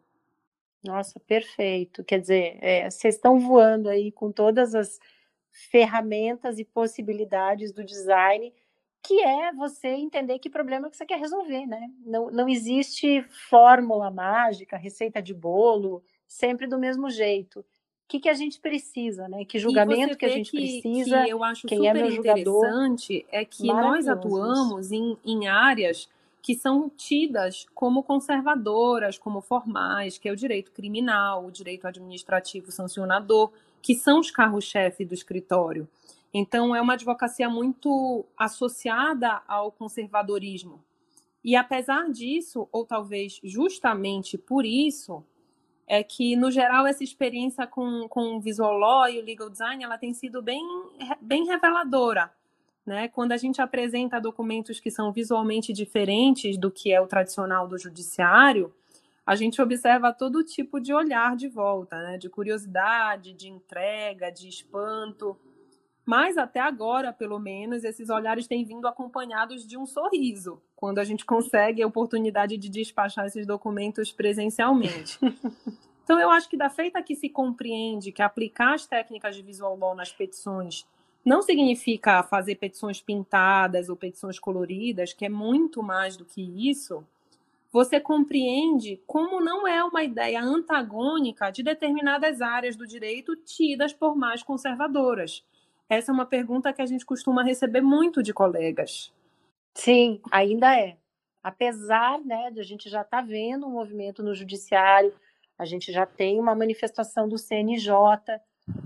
Nossa, 0.83 1.19
perfeito. 1.19 2.03
Quer 2.03 2.21
dizer, 2.21 2.57
é, 2.61 2.89
vocês 2.89 3.15
estão 3.15 3.39
voando 3.39 3.89
aí 3.89 4.11
com 4.11 4.31
todas 4.31 4.75
as 4.75 4.99
ferramentas 5.55 6.59
e 6.59 6.65
possibilidades 6.65 7.71
do 7.71 7.83
design, 7.83 8.53
que 9.01 9.21
é 9.21 9.53
você 9.53 9.87
entender 9.87 10.37
que 10.39 10.49
problema 10.49 10.89
que 10.89 10.97
você 10.97 11.05
quer 11.05 11.17
resolver, 11.17 11.65
né? 11.65 11.89
Não, 12.05 12.29
não 12.29 12.49
existe 12.49 13.23
fórmula 13.49 14.11
mágica, 14.11 14.75
receita 14.75 15.21
de 15.21 15.33
bolo, 15.33 16.03
sempre 16.27 16.67
do 16.67 16.77
mesmo 16.77 17.09
jeito. 17.09 17.59
O 17.61 17.65
que, 18.07 18.19
que 18.19 18.29
a 18.29 18.33
gente 18.33 18.59
precisa, 18.59 19.29
né? 19.29 19.45
Que 19.45 19.57
julgamento 19.57 20.17
que 20.17 20.25
a 20.25 20.29
gente 20.29 20.51
que, 20.51 20.57
precisa? 20.57 21.23
Que 21.23 21.29
eu 21.29 21.43
acho 21.43 21.67
quem 21.67 21.87
é 21.87 21.93
super 21.93 22.05
é 22.05 22.09
meu 22.09 22.19
interessante 22.19 23.25
é 23.31 23.45
que 23.45 23.65
nós 23.67 24.07
atuamos 24.07 24.91
em, 24.91 25.17
em 25.23 25.47
áreas 25.47 26.09
que 26.41 26.53
são 26.53 26.89
tidas 26.89 27.65
como 27.73 28.03
conservadoras, 28.03 29.17
como 29.17 29.41
formais, 29.41 30.17
que 30.17 30.29
é 30.29 30.31
o 30.31 30.35
direito 30.35 30.71
criminal, 30.71 31.45
o 31.45 31.51
direito 31.51 31.87
administrativo 31.87 32.71
sancionador 32.71 33.51
que 33.85 33.93
são 33.93 34.19
os 34.19 34.31
carros-chefe 34.31 35.05
do 35.05 35.13
escritório. 35.13 35.87
Então, 36.33 36.75
é 36.75 36.81
uma 36.81 36.93
advocacia 36.93 37.47
muito 37.47 38.25
associada 38.35 39.43
ao 39.47 39.71
conservadorismo. 39.71 40.83
E 41.43 41.55
apesar 41.55 42.09
disso, 42.09 42.67
ou 42.71 42.83
talvez 42.83 43.39
justamente 43.43 44.39
por 44.39 44.65
isso, 44.65 45.23
é 45.85 46.03
que, 46.03 46.35
no 46.35 46.49
geral, 46.49 46.87
essa 46.87 47.03
experiência 47.03 47.67
com, 47.67 48.07
com 48.09 48.37
o 48.37 48.41
visual 48.41 48.75
law 48.75 49.07
e 49.07 49.19
o 49.19 49.23
legal 49.23 49.51
design 49.51 49.83
ela 49.83 49.99
tem 49.99 50.15
sido 50.15 50.41
bem, 50.41 50.65
bem 51.21 51.45
reveladora. 51.45 52.33
Né? 52.83 53.07
Quando 53.09 53.33
a 53.33 53.37
gente 53.37 53.61
apresenta 53.61 54.19
documentos 54.19 54.79
que 54.79 54.89
são 54.89 55.11
visualmente 55.11 55.71
diferentes 55.71 56.57
do 56.57 56.71
que 56.71 56.91
é 56.91 56.99
o 56.99 57.05
tradicional 57.05 57.67
do 57.67 57.77
judiciário, 57.77 58.73
a 59.25 59.35
gente 59.35 59.61
observa 59.61 60.13
todo 60.13 60.43
tipo 60.43 60.79
de 60.79 60.93
olhar 60.93 61.35
de 61.35 61.47
volta, 61.47 61.97
né? 61.97 62.17
de 62.17 62.29
curiosidade, 62.29 63.33
de 63.33 63.49
entrega, 63.49 64.31
de 64.31 64.47
espanto. 64.47 65.35
Mas 66.05 66.37
até 66.37 66.59
agora, 66.59 67.11
pelo 67.11 67.39
menos, 67.39 67.83
esses 67.83 68.09
olhares 68.11 68.47
têm 68.47 68.63
vindo 68.63 68.87
acompanhados 68.87 69.65
de 69.65 69.75
um 69.75 69.87
sorriso, 69.87 70.61
quando 70.75 70.99
a 70.99 71.03
gente 71.03 71.25
consegue 71.25 71.81
a 71.81 71.87
oportunidade 71.87 72.57
de 72.57 72.69
despachar 72.69 73.25
esses 73.25 73.47
documentos 73.47 74.11
presencialmente. 74.11 75.19
Então, 76.05 76.19
eu 76.19 76.29
acho 76.29 76.47
que 76.47 76.55
da 76.55 76.69
feita 76.69 77.01
que 77.01 77.15
se 77.15 77.27
compreende 77.27 78.11
que 78.11 78.21
aplicar 78.21 78.75
as 78.75 78.85
técnicas 78.85 79.35
de 79.35 79.41
visual 79.41 79.75
law 79.75 79.95
nas 79.95 80.11
petições 80.11 80.85
não 81.25 81.41
significa 81.41 82.21
fazer 82.21 82.55
petições 82.55 83.01
pintadas 83.01 83.89
ou 83.89 83.95
petições 83.95 84.37
coloridas, 84.37 85.13
que 85.13 85.25
é 85.25 85.29
muito 85.29 85.81
mais 85.81 86.15
do 86.15 86.23
que 86.23 86.69
isso, 86.69 87.03
você 87.75 87.99
compreende 87.99 89.03
como 89.05 89.41
não 89.41 89.67
é 89.67 89.83
uma 89.83 90.01
ideia 90.01 90.41
antagônica 90.41 91.51
de 91.51 91.61
determinadas 91.61 92.41
áreas 92.41 92.73
do 92.77 92.87
direito 92.87 93.35
tidas 93.35 93.91
por 93.91 94.15
mais 94.15 94.41
conservadoras. 94.41 95.45
Essa 95.89 96.09
é 96.09 96.13
uma 96.13 96.25
pergunta 96.25 96.71
que 96.71 96.81
a 96.81 96.85
gente 96.85 97.05
costuma 97.05 97.43
receber 97.43 97.81
muito 97.81 98.23
de 98.23 98.31
colegas. 98.31 99.13
Sim, 99.73 100.21
ainda 100.31 100.73
é. 100.79 100.95
Apesar 101.43 102.17
né, 102.21 102.49
de 102.49 102.61
a 102.61 102.63
gente 102.63 102.89
já 102.89 103.01
estar 103.01 103.21
tá 103.21 103.27
vendo 103.27 103.67
um 103.67 103.71
movimento 103.71 104.23
no 104.23 104.33
judiciário, 104.33 105.13
a 105.59 105.65
gente 105.65 105.91
já 105.91 106.05
tem 106.05 106.39
uma 106.39 106.55
manifestação 106.55 107.27
do 107.27 107.37
CNJ, 107.37 107.91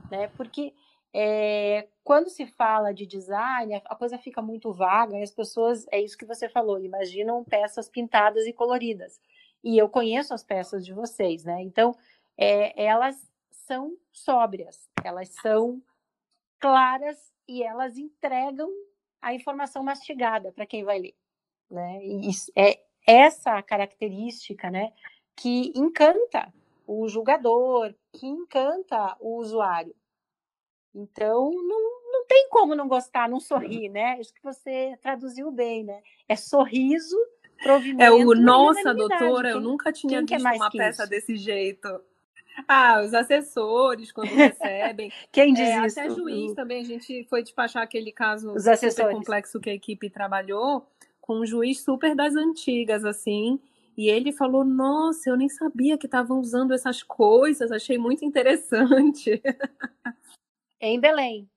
né? 0.10 0.32
Porque 0.36 0.74
é, 1.14 1.88
quando 2.04 2.30
se 2.30 2.46
fala 2.46 2.94
de 2.94 3.06
design, 3.06 3.82
a 3.86 3.96
coisa 3.96 4.18
fica 4.18 4.42
muito 4.42 4.72
vaga 4.72 5.18
e 5.18 5.24
as 5.24 5.32
pessoas, 5.32 5.86
é 5.92 6.00
isso 6.00 6.18
que 6.18 6.26
você 6.26 6.48
falou, 6.48 6.80
imaginam 6.80 7.44
peças 7.44 7.90
pintadas 7.90 8.46
e 8.46 8.54
coloridas. 8.54 9.20
E 9.64 9.78
eu 9.78 9.90
conheço 9.90 10.34
as 10.34 10.44
peças 10.44 10.86
de 10.86 10.94
vocês, 10.94 11.44
né? 11.44 11.62
Então, 11.62 11.96
é, 12.38 12.82
elas 12.82 13.30
são 13.52 13.98
sóbrias, 14.12 14.90
elas 15.04 15.30
são 15.30 15.82
claras 16.60 17.32
e 17.48 17.64
elas 17.64 17.98
entregam 17.98 18.70
a 19.22 19.34
informação 19.34 19.84
mastigada 19.84 20.52
para 20.52 20.66
quem 20.66 20.84
vai 20.84 21.00
ler. 21.00 21.16
Né? 21.70 22.00
E 22.04 22.30
é 22.56 22.80
essa 23.06 23.62
característica 23.62 24.70
né, 24.70 24.94
que 25.36 25.72
encanta 25.76 26.54
o 26.88 27.08
julgador, 27.08 27.94
que 28.14 28.26
encanta 28.26 29.16
o 29.20 29.38
usuário. 29.38 29.96
Então, 30.94 31.52
não, 31.52 32.12
não 32.12 32.26
tem 32.26 32.48
como 32.50 32.76
não 32.76 32.88
gostar, 32.88 33.30
não 33.30 33.40
sorrir, 33.40 33.90
né? 33.90 34.20
Isso 34.20 34.34
que 34.34 34.44
você 34.44 34.98
traduziu 35.02 35.52
bem, 35.52 35.84
né? 35.84 36.02
É 36.28 36.36
sorriso, 36.36 37.16
provimento 37.62 38.02
É 38.02 38.12
o 38.12 38.34
nossa, 38.34 38.94
doutora, 38.94 39.50
quem, 39.50 39.58
eu 39.58 39.62
nunca 39.62 39.92
tinha 39.92 40.22
visto 40.22 40.56
uma 40.56 40.72
peça 40.72 41.04
isso? 41.04 41.10
desse 41.10 41.36
jeito. 41.36 42.02
Ah, 42.68 43.02
os 43.02 43.14
assessores, 43.14 44.12
quando 44.12 44.34
recebem. 44.34 45.12
Quem 45.32 45.54
diz 45.54 45.70
é, 45.70 45.86
isso? 45.86 46.00
Até 46.00 46.10
juiz 46.10 46.54
também, 46.54 46.82
a 46.82 46.86
gente 46.86 47.26
foi 47.30 47.42
despachar 47.42 47.84
aquele 47.84 48.12
caso 48.12 48.54
os 48.54 48.64
super 48.64 49.12
complexo 49.12 49.60
que 49.62 49.70
a 49.70 49.74
equipe 49.74 50.10
trabalhou 50.10 50.86
com 51.22 51.40
um 51.40 51.46
juiz 51.46 51.82
super 51.82 52.16
das 52.16 52.36
antigas, 52.36 53.06
assim. 53.06 53.62
E 53.96 54.10
ele 54.10 54.32
falou: 54.32 54.66
Nossa, 54.66 55.30
eu 55.30 55.38
nem 55.38 55.48
sabia 55.48 55.98
que 55.98 56.08
estavam 56.08 56.40
usando 56.40 56.74
essas 56.74 57.04
coisas, 57.04 57.72
achei 57.72 57.98
muito 57.98 58.26
interessante. 58.26 59.42
Em 60.80 61.00
Belém. 61.00 61.50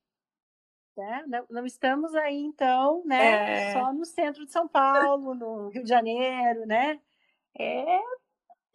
Né? 0.96 1.24
Não, 1.26 1.46
não, 1.48 1.66
estamos 1.66 2.14
aí, 2.14 2.36
então, 2.36 3.02
né? 3.06 3.70
É... 3.70 3.72
Só 3.72 3.92
no 3.92 4.04
centro 4.04 4.44
de 4.44 4.52
São 4.52 4.68
Paulo, 4.68 5.34
no 5.34 5.68
Rio 5.68 5.82
de 5.82 5.88
Janeiro, 5.88 6.66
né? 6.66 7.00
É 7.58 8.00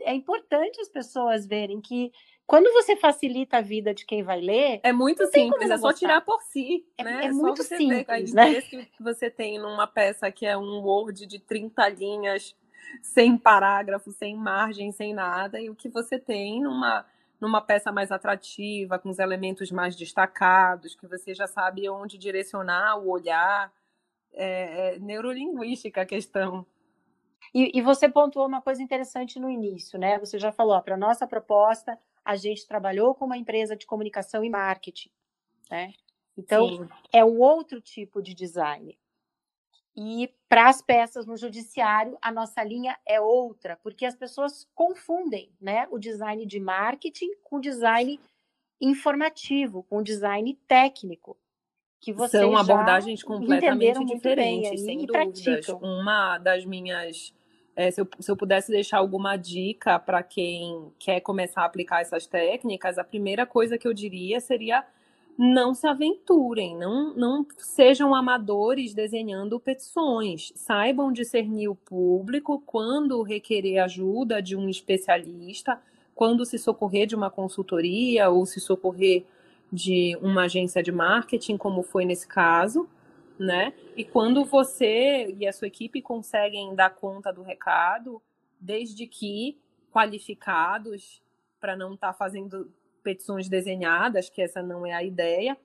é 0.02 0.14
importante 0.14 0.80
as 0.80 0.90
pessoas 0.90 1.46
verem 1.46 1.82
que 1.82 2.12
quando 2.46 2.72
você 2.72 2.96
facilita 2.96 3.58
a 3.58 3.62
vida 3.62 3.94
de 3.94 4.06
quem 4.06 4.24
vai 4.24 4.40
ler. 4.40 4.80
É 4.84 4.94
muito 4.94 5.26
simples, 5.28 5.70
é 5.70 5.78
só 5.78 5.92
tirar 5.92 6.22
por 6.22 6.42
si. 6.42 6.86
É, 6.98 7.04
né? 7.04 7.24
é, 7.24 7.28
é 7.28 7.32
muito 7.32 7.62
simples. 7.64 8.34
Né? 8.34 8.62
que 8.62 9.04
você 9.04 9.30
tem 9.30 9.60
numa 9.60 9.86
peça 9.86 10.32
que 10.32 10.46
é 10.46 10.58
um 10.58 10.82
Word 10.82 11.26
de 11.26 11.40
30 11.40 11.90
linhas, 11.90 12.56
sem 13.02 13.38
parágrafo, 13.38 14.12
sem 14.14 14.36
margem, 14.36 14.92
sem 14.94 15.14
nada, 15.14 15.60
e 15.60 15.70
o 15.70 15.76
que 15.76 15.90
você 15.90 16.18
tem 16.18 16.62
numa, 16.62 17.06
numa 17.39 17.62
peça 17.62 17.91
mais 17.91 18.12
atrativa, 18.12 18.97
com 18.97 19.10
os 19.10 19.19
elementos 19.19 19.71
mais 19.71 19.95
destacados, 19.95 20.95
que 20.95 21.08
você 21.08 21.34
já 21.34 21.47
sabe 21.47 21.89
onde 21.89 22.17
direcionar 22.17 22.97
o 22.97 23.10
olhar. 23.10 23.71
É, 24.34 24.95
é 24.95 25.00
neurolinguística 25.00 26.02
a 26.02 26.06
questão. 26.06 26.65
E, 27.54 27.78
e, 27.78 27.82
você 27.82 28.10
pontuou 28.10 28.45
uma 28.45 28.62
coisa 28.62 28.84
interessante 28.84 29.39
no 29.39 29.50
início, 29.50 29.97
né? 29.97 30.19
Você 30.19 30.38
já 30.38 30.52
falou, 30.52 30.80
para 30.82 30.97
nossa 30.97 31.26
proposta, 31.26 31.97
a 32.23 32.36
gente 32.36 32.67
trabalhou 32.67 33.15
com 33.15 33.26
uma 33.26 33.38
empresa 33.38 33.76
de 33.76 33.86
comunicação 33.86 34.43
e 34.43 34.50
marketing, 34.50 35.10
né? 35.71 35.93
Então, 36.38 36.67
Sim. 36.67 36.89
é 37.12 37.23
um 37.23 37.39
outro 37.39 37.82
tipo 37.82 38.21
de 38.21 38.34
design. 38.34 38.97
E 39.98 40.30
para 40.48 40.70
as 40.70 40.80
peças 40.80 41.26
no 41.26 41.36
judiciário, 41.36 42.18
a 42.22 42.32
nossa 42.32 42.64
linha 42.64 42.96
é 43.04 43.20
outra, 43.20 43.78
porque 43.82 44.06
as 44.06 44.16
pessoas 44.16 44.68
confundem, 44.76 45.52
né, 45.60 45.88
o 45.90 45.98
design 45.98 46.46
de 46.46 46.60
marketing 46.60 47.32
com 47.44 47.58
o 47.58 47.62
design 47.62 48.20
informativo, 48.80 49.82
com 49.90 49.98
o 49.98 50.04
design 50.04 50.54
técnico 50.68 51.36
que 52.00 52.14
vocês 52.14 52.44
são 52.44 52.56
abordagens 52.56 53.24
completamente 53.24 54.06
diferentes, 54.06 54.82
sem 54.82 55.06
dúvidas. 55.06 55.42
Praticam. 55.42 55.80
Uma 55.80 56.38
das 56.38 56.64
minhas 56.64 57.34
é, 57.76 57.92
se, 57.92 58.02
eu, 58.02 58.08
se, 58.20 58.32
eu, 58.32 58.36
pudesse 58.36 58.72
deixar 58.72 58.98
alguma 58.98 59.36
dica 59.36 60.00
para 60.00 60.24
quem 60.24 60.92
quer 60.98 61.22
começar 61.22 61.62
a 61.62 61.66
aplicar 61.66 62.02
essas 62.02 62.26
técnicas, 62.26 62.98
a 62.98 63.04
primeira 63.04 63.46
coisa 63.46 63.78
que 63.78 63.88
eu 63.88 63.94
diria 63.94 64.40
seria 64.40 64.84
não 65.38 65.76
se 65.76 65.86
aventurem, 65.86 66.76
não, 66.76 67.13
não 67.13 67.45
sejam 67.58 68.15
amadores 68.15 68.93
desenhando 68.93 69.60
petições. 69.60 70.52
Saibam 70.56 71.12
discernir 71.12 71.67
o 71.67 71.76
público 71.76 72.62
quando 72.65 73.21
requerer 73.21 73.78
ajuda 73.80 74.41
de 74.41 74.56
um 74.56 74.67
especialista, 74.67 75.80
quando 76.15 76.43
se 76.43 76.58
socorrer 76.58 77.06
de 77.06 77.15
uma 77.15 77.30
consultoria 77.30 78.30
ou 78.30 78.47
se 78.47 78.60
socorrer 78.60 79.23
de 79.71 80.17
uma 80.21 80.45
agência 80.45 80.82
de 80.82 80.91
marketing, 80.91 81.58
como 81.58 81.84
foi 81.84 82.04
nesse 82.04 82.28
caso, 82.28 82.89
né? 83.38 83.73
E 83.95 84.04
quando 84.04 84.43
você 84.43 85.36
e 85.38 85.45
a 85.45 85.54
sua 85.54 85.67
equipe 85.67 86.02
conseguem 86.02 86.73
dar 86.73 86.89
conta 86.89 87.32
do 87.32 87.43
recado, 87.43 88.19
desde 88.60 89.06
que 89.06 89.60
qualificados, 89.91 91.21
para 91.60 91.76
não 91.76 91.93
estar 91.93 92.08
tá 92.08 92.13
fazendo 92.13 92.71
petições 93.08 93.48
desenhadas, 93.48 94.30
que 94.30 94.41
essa 94.41 94.62
não 94.62 94.86
é 94.86 94.91
a 94.91 95.02
ideia, 95.02 95.58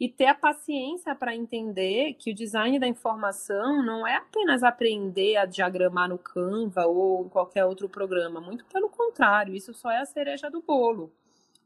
e 0.00 0.08
ter 0.08 0.26
a 0.26 0.34
paciência 0.34 1.14
para 1.14 1.32
entender 1.32 2.14
que 2.14 2.32
o 2.32 2.34
design 2.34 2.76
da 2.76 2.88
informação 2.88 3.84
não 3.84 4.04
é 4.04 4.16
apenas 4.16 4.64
aprender 4.64 5.36
a 5.36 5.44
diagramar 5.44 6.08
no 6.08 6.18
Canva 6.18 6.86
ou 6.86 7.24
em 7.24 7.28
qualquer 7.28 7.64
outro 7.64 7.88
programa, 7.88 8.40
muito 8.40 8.64
pelo 8.64 8.88
contrário, 8.88 9.54
isso 9.54 9.72
só 9.72 9.92
é 9.92 9.98
a 9.98 10.04
cereja 10.04 10.50
do 10.50 10.60
bolo. 10.60 11.12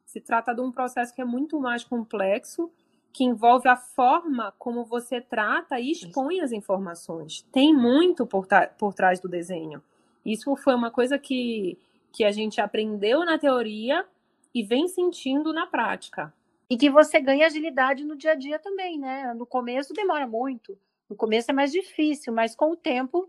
Se 0.04 0.20
trata 0.20 0.54
de 0.54 0.60
um 0.60 0.70
processo 0.70 1.14
que 1.14 1.22
é 1.22 1.24
muito 1.24 1.58
mais 1.58 1.82
complexo, 1.82 2.70
que 3.10 3.24
envolve 3.24 3.68
a 3.68 3.76
forma 3.76 4.52
como 4.58 4.84
você 4.84 5.18
trata 5.18 5.80
e 5.80 5.92
expõe 5.92 6.40
as 6.40 6.52
informações. 6.52 7.40
Tem 7.50 7.74
muito 7.74 8.26
por, 8.26 8.46
por 8.78 8.92
trás 8.92 9.18
do 9.18 9.28
desenho. 9.28 9.82
Isso 10.26 10.54
foi 10.56 10.74
uma 10.74 10.90
coisa 10.90 11.18
que, 11.18 11.78
que 12.12 12.22
a 12.22 12.30
gente 12.30 12.60
aprendeu 12.60 13.24
na 13.24 13.38
teoria 13.38 14.06
e 14.54 14.62
vem 14.62 14.88
sentindo 14.88 15.52
na 15.52 15.66
prática. 15.66 16.32
E 16.68 16.76
que 16.76 16.90
você 16.90 17.20
ganha 17.20 17.46
agilidade 17.46 18.04
no 18.04 18.16
dia 18.16 18.32
a 18.32 18.34
dia 18.34 18.58
também, 18.58 18.98
né? 18.98 19.34
No 19.34 19.46
começo 19.46 19.92
demora 19.92 20.26
muito. 20.26 20.78
No 21.08 21.16
começo 21.16 21.50
é 21.50 21.54
mais 21.54 21.70
difícil, 21.70 22.32
mas 22.32 22.54
com 22.54 22.70
o 22.72 22.76
tempo 22.76 23.28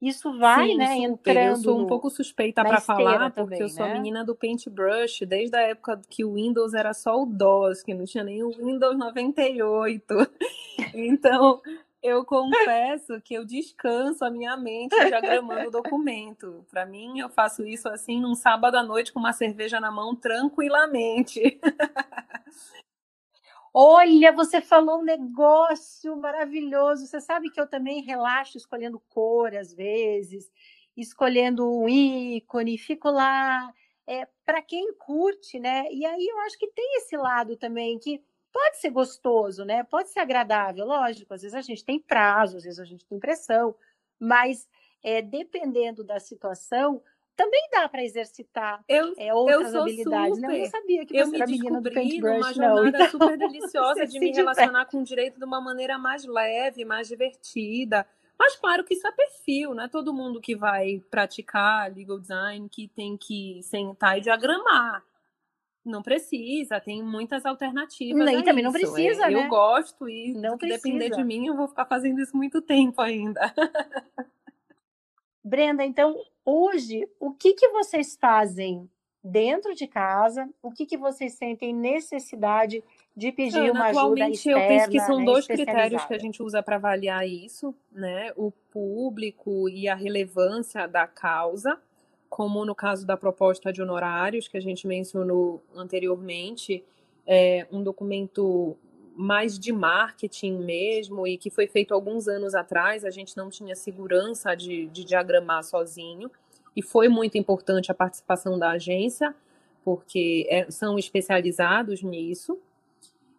isso 0.00 0.36
vai, 0.36 0.68
Sim, 0.68 0.76
né, 0.76 0.86
super. 0.96 1.30
entrando. 1.30 1.48
Eu 1.48 1.56
sou 1.56 1.80
um 1.80 1.86
pouco 1.86 2.10
suspeita 2.10 2.62
para 2.62 2.80
falar, 2.80 3.30
porque 3.30 3.40
também, 3.40 3.60
eu 3.60 3.68
sou 3.68 3.86
né? 3.86 3.92
a 3.92 3.94
menina 3.94 4.24
do 4.24 4.34
Paintbrush, 4.34 5.24
desde 5.26 5.56
a 5.56 5.62
época 5.62 6.00
que 6.10 6.24
o 6.24 6.34
Windows 6.34 6.74
era 6.74 6.92
só 6.92 7.22
o 7.22 7.24
DOS, 7.24 7.82
que 7.82 7.94
não 7.94 8.04
tinha 8.04 8.22
nem 8.22 8.42
o 8.42 8.50
Windows 8.50 8.98
98. 8.98 10.04
Então, 10.96 11.60
eu 12.04 12.22
confesso 12.22 13.18
que 13.22 13.32
eu 13.32 13.46
descanso 13.46 14.22
a 14.26 14.30
minha 14.30 14.54
mente 14.58 14.94
diagramando 14.94 15.68
o 15.68 15.70
documento. 15.70 16.62
Para 16.70 16.84
mim, 16.84 17.18
eu 17.18 17.30
faço 17.30 17.66
isso 17.66 17.88
assim 17.88 18.20
num 18.20 18.34
sábado 18.34 18.76
à 18.76 18.82
noite 18.82 19.10
com 19.10 19.18
uma 19.18 19.32
cerveja 19.32 19.80
na 19.80 19.90
mão 19.90 20.14
tranquilamente. 20.14 21.58
Olha, 23.72 24.32
você 24.32 24.60
falou 24.60 25.00
um 25.00 25.02
negócio 25.02 26.14
maravilhoso. 26.18 27.06
Você 27.06 27.22
sabe 27.22 27.48
que 27.48 27.58
eu 27.58 27.66
também 27.66 28.02
relaxo 28.02 28.58
escolhendo 28.58 29.00
cor 29.08 29.56
às 29.56 29.72
vezes, 29.72 30.52
escolhendo 30.94 31.66
um 31.66 31.88
ícone, 31.88 32.76
fico 32.76 33.10
lá. 33.10 33.72
É, 34.06 34.28
para 34.44 34.60
quem 34.60 34.92
curte, 34.98 35.58
né? 35.58 35.86
E 35.90 36.04
aí 36.04 36.26
eu 36.26 36.38
acho 36.40 36.58
que 36.58 36.66
tem 36.66 36.98
esse 36.98 37.16
lado 37.16 37.56
também 37.56 37.98
que 37.98 38.22
pode 38.54 38.76
ser 38.78 38.90
gostoso, 38.90 39.64
né? 39.64 39.82
Pode 39.82 40.10
ser 40.10 40.20
agradável, 40.20 40.86
lógico. 40.86 41.34
Às 41.34 41.42
vezes 41.42 41.56
a 41.56 41.60
gente 41.60 41.84
tem 41.84 41.98
prazo, 41.98 42.56
às 42.56 42.62
vezes 42.62 42.78
a 42.78 42.84
gente 42.84 43.04
tem 43.04 43.18
pressão, 43.18 43.74
mas 44.16 44.68
é, 45.02 45.20
dependendo 45.20 46.04
da 46.04 46.20
situação, 46.20 47.02
também 47.34 47.68
dá 47.72 47.88
para 47.88 48.04
exercitar 48.04 48.84
eu, 48.88 49.12
é, 49.18 49.34
outras 49.34 49.74
eu 49.74 49.82
habilidades. 49.82 50.36
Super. 50.36 50.46
Não, 50.46 50.54
eu 50.54 50.60
não 50.60 50.70
sabia 50.70 51.04
que 51.04 51.16
eu 51.16 51.26
você 51.26 51.36
era 51.36 51.46
menina 51.46 51.80
do 51.80 51.92
paintbrush, 51.92 52.32
numa 52.32 52.52
jornada 52.52 52.98
não. 52.98 53.10
super 53.10 53.36
deliciosa 53.36 54.06
de 54.06 54.20
me 54.20 54.30
relacionar 54.30 54.84
com 54.86 55.00
o 55.00 55.04
direito 55.04 55.36
de 55.36 55.44
uma 55.44 55.60
maneira 55.60 55.98
mais 55.98 56.24
leve, 56.24 56.84
mais 56.84 57.08
divertida. 57.08 58.06
Mas 58.38 58.54
claro 58.54 58.84
que 58.84 58.94
isso 58.94 59.06
é 59.06 59.12
perfil, 59.12 59.74
não 59.74 59.82
é 59.82 59.88
todo 59.88 60.14
mundo 60.14 60.40
que 60.40 60.54
vai 60.54 61.02
praticar 61.10 61.92
legal 61.92 62.20
design 62.20 62.68
que 62.68 62.86
tem 62.86 63.16
que 63.16 63.60
sentar 63.64 64.16
e 64.16 64.20
diagramar. 64.20 65.02
Não 65.84 66.02
precisa, 66.02 66.80
tem 66.80 67.02
muitas 67.02 67.44
alternativas. 67.44 68.24
Nem 68.24 68.42
também 68.42 68.64
não 68.64 68.72
precisa, 68.72 69.26
é, 69.26 69.30
né? 69.30 69.44
Eu 69.44 69.48
gosto 69.48 70.08
e 70.08 70.32
não 70.32 70.58
se 70.58 70.66
depender 70.66 71.10
de 71.10 71.22
mim, 71.22 71.46
eu 71.46 71.54
vou 71.54 71.68
ficar 71.68 71.84
fazendo 71.84 72.20
isso 72.20 72.36
muito 72.36 72.62
tempo 72.62 73.02
ainda. 73.02 73.52
Brenda, 75.44 75.84
então 75.84 76.16
hoje 76.44 77.06
o 77.20 77.32
que, 77.32 77.52
que 77.52 77.68
vocês 77.68 78.16
fazem 78.18 78.88
dentro 79.22 79.74
de 79.74 79.86
casa? 79.86 80.48
O 80.62 80.70
que, 80.70 80.86
que 80.86 80.96
vocês 80.96 81.34
sentem 81.34 81.74
necessidade 81.74 82.82
de 83.16 83.30
pedir 83.30 83.58
Ana, 83.58 83.72
uma 83.72 83.84
ajuda 83.86 84.00
atualmente 84.00 84.34
externa, 84.34 84.60
eu 84.60 84.68
penso 84.68 84.90
que 84.90 85.00
são 85.00 85.18
né, 85.18 85.24
dois 85.24 85.46
critérios 85.46 86.04
que 86.04 86.14
a 86.14 86.18
gente 86.18 86.42
usa 86.42 86.62
para 86.62 86.76
avaliar 86.76 87.26
isso, 87.26 87.74
né? 87.92 88.32
O 88.36 88.50
público 88.50 89.68
e 89.68 89.88
a 89.88 89.94
relevância 89.94 90.88
da 90.88 91.06
causa, 91.06 91.80
como 92.34 92.64
no 92.64 92.74
caso 92.74 93.06
da 93.06 93.16
proposta 93.16 93.72
de 93.72 93.80
honorários 93.80 94.48
que 94.48 94.56
a 94.56 94.60
gente 94.60 94.88
mencionou 94.88 95.62
anteriormente, 95.72 96.82
é 97.24 97.64
um 97.70 97.80
documento 97.80 98.76
mais 99.14 99.56
de 99.56 99.72
marketing 99.72 100.58
mesmo 100.58 101.28
e 101.28 101.38
que 101.38 101.48
foi 101.48 101.68
feito 101.68 101.94
alguns 101.94 102.26
anos 102.26 102.52
atrás, 102.56 103.04
a 103.04 103.10
gente 103.10 103.36
não 103.36 103.48
tinha 103.48 103.76
segurança 103.76 104.56
de, 104.56 104.86
de 104.88 105.04
diagramar 105.04 105.62
sozinho 105.62 106.28
e 106.74 106.82
foi 106.82 107.08
muito 107.08 107.38
importante 107.38 107.92
a 107.92 107.94
participação 107.94 108.58
da 108.58 108.72
agência, 108.72 109.32
porque 109.84 110.44
é, 110.50 110.68
são 110.72 110.98
especializados 110.98 112.02
nisso. 112.02 112.58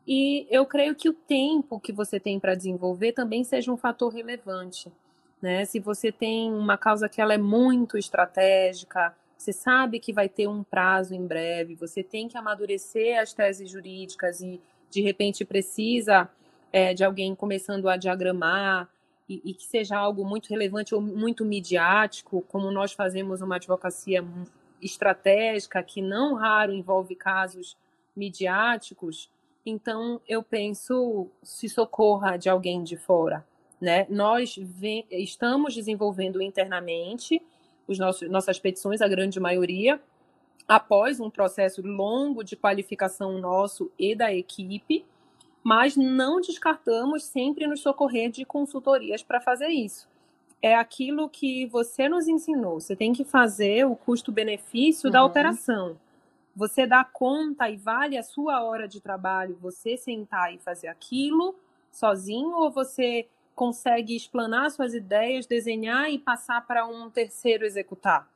E 0.08 0.48
eu 0.50 0.66
creio 0.66 0.96
que 0.96 1.10
o 1.10 1.14
tempo 1.14 1.82
que 1.82 1.92
você 1.92 2.18
tem 2.18 2.40
para 2.40 2.56
desenvolver 2.56 3.12
também 3.12 3.44
seja 3.44 3.74
um 3.74 3.76
fator 3.76 4.14
relevante. 4.14 4.90
Né? 5.46 5.64
Se 5.64 5.80
você 5.80 6.12
tem 6.12 6.52
uma 6.52 6.76
causa 6.76 7.08
que 7.08 7.22
ela 7.22 7.36
é 7.36 7.38
muito 7.38 8.00
estratégica, 8.00 9.16
você 9.38 9.54
sabe 9.54 10.00
que 10.00 10.12
vai 10.12 10.28
ter 10.28 10.48
um 10.48 10.64
prazo 10.64 11.14
em 11.14 11.24
breve, 11.24 11.76
você 11.76 12.02
tem 12.02 12.28
que 12.28 12.36
amadurecer 12.36 13.22
as 13.22 13.32
teses 13.32 13.70
jurídicas 13.70 14.42
e 14.42 14.60
de 14.90 15.04
repente 15.04 15.46
precisa 15.46 16.28
é, 16.74 16.96
de 16.96 17.04
alguém 17.04 17.36
começando 17.36 17.88
a 17.88 17.96
diagramar 17.96 18.90
e, 19.30 19.40
e, 19.46 19.54
que 19.54 19.66
seja 19.66 19.96
algo 19.96 20.26
muito 20.26 20.50
relevante 20.50 20.96
ou 20.96 21.00
muito 21.02 21.46
midiático, 21.46 22.44
como 22.48 22.72
nós 22.72 22.94
fazemos 22.94 23.40
uma 23.40 23.58
advocacia 23.58 24.26
estratégica 24.82 25.84
que 25.84 26.02
não 26.02 26.34
raro 26.34 26.74
envolve 26.74 27.16
casos 27.16 27.78
midiáticos, 28.16 29.30
então 29.64 30.20
eu 30.28 30.42
penso 30.42 31.28
se 31.44 31.70
socorra 31.70 32.36
de 32.36 32.50
alguém 32.50 32.84
de 32.84 32.98
fora. 32.98 33.46
Né? 33.86 34.08
Nós 34.10 34.56
vem, 34.58 35.06
estamos 35.12 35.76
desenvolvendo 35.76 36.42
internamente 36.42 37.40
os 37.88 38.00
nossos, 38.00 38.28
nossas 38.28 38.58
petições, 38.58 39.00
a 39.00 39.08
grande 39.08 39.40
maioria, 39.40 40.02
após 40.68 41.20
um 41.20 41.30
processo 41.30 41.84
longo 41.84 42.44
de 42.44 42.56
qualificação 42.56 43.38
nosso 43.38 43.92
e 44.00 44.16
da 44.16 44.34
equipe, 44.34 45.06
mas 45.64 45.96
não 45.96 46.42
descartamos 46.42 47.26
sempre 47.26 47.68
nos 47.68 47.82
socorrer 47.82 48.32
de 48.32 48.44
consultorias 48.44 49.22
para 49.22 49.40
fazer 49.40 49.68
isso. 49.68 50.10
É 50.60 50.74
aquilo 50.74 51.30
que 51.30 51.68
você 51.68 52.10
nos 52.10 52.28
ensinou. 52.28 52.80
Você 52.80 52.96
tem 52.96 53.14
que 53.14 53.24
fazer 53.24 53.86
o 53.86 53.96
custo-benefício 53.96 55.10
uhum. 55.10 55.14
da 55.14 55.24
operação 55.24 55.96
você 56.56 56.88
dá 56.88 57.04
conta 57.04 57.70
e 57.70 57.76
vale 57.76 58.18
a 58.18 58.24
sua 58.24 58.64
hora 58.64 58.88
de 58.88 59.02
trabalho 59.02 59.58
você 59.62 59.98
sentar 59.98 60.54
e 60.54 60.58
fazer 60.58 60.88
aquilo 60.88 61.54
sozinho 61.92 62.56
ou 62.56 62.72
você 62.72 63.28
consegue 63.56 64.16
explanar 64.16 64.70
suas 64.70 64.94
ideias, 64.94 65.46
desenhar 65.46 66.12
e 66.12 66.20
passar 66.20 66.66
para 66.68 66.86
um 66.86 67.10
terceiro 67.10 67.66
executar? 67.66 68.30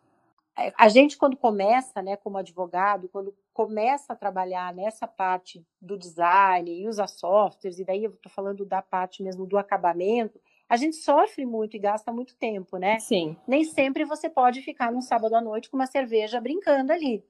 É, 0.57 0.73
a 0.77 0.89
gente 0.89 1.17
quando 1.17 1.37
começa, 1.37 2.01
né, 2.01 2.15
como 2.17 2.37
advogado, 2.37 3.09
quando 3.09 3.35
começa 3.53 4.13
a 4.13 4.15
trabalhar 4.15 4.73
nessa 4.73 5.07
parte 5.07 5.63
do 5.81 5.97
design 5.97 6.71
e 6.71 6.87
usar 6.87 7.07
softwares, 7.07 7.79
e 7.79 7.85
daí 7.85 8.03
eu 8.03 8.11
estou 8.11 8.31
falando 8.31 8.65
da 8.65 8.81
parte 8.81 9.21
mesmo 9.21 9.45
do 9.45 9.57
acabamento, 9.57 10.39
a 10.67 10.77
gente 10.77 10.95
sofre 10.97 11.45
muito 11.45 11.75
e 11.75 11.79
gasta 11.79 12.11
muito 12.11 12.35
tempo, 12.35 12.77
né? 12.77 12.99
Sim. 12.99 13.35
Nem 13.47 13.63
sempre 13.63 14.05
você 14.05 14.29
pode 14.29 14.61
ficar 14.61 14.91
num 14.91 15.01
sábado 15.01 15.35
à 15.35 15.41
noite 15.41 15.69
com 15.69 15.77
uma 15.77 15.87
cerveja 15.87 16.39
brincando 16.39 16.91
ali 16.91 17.23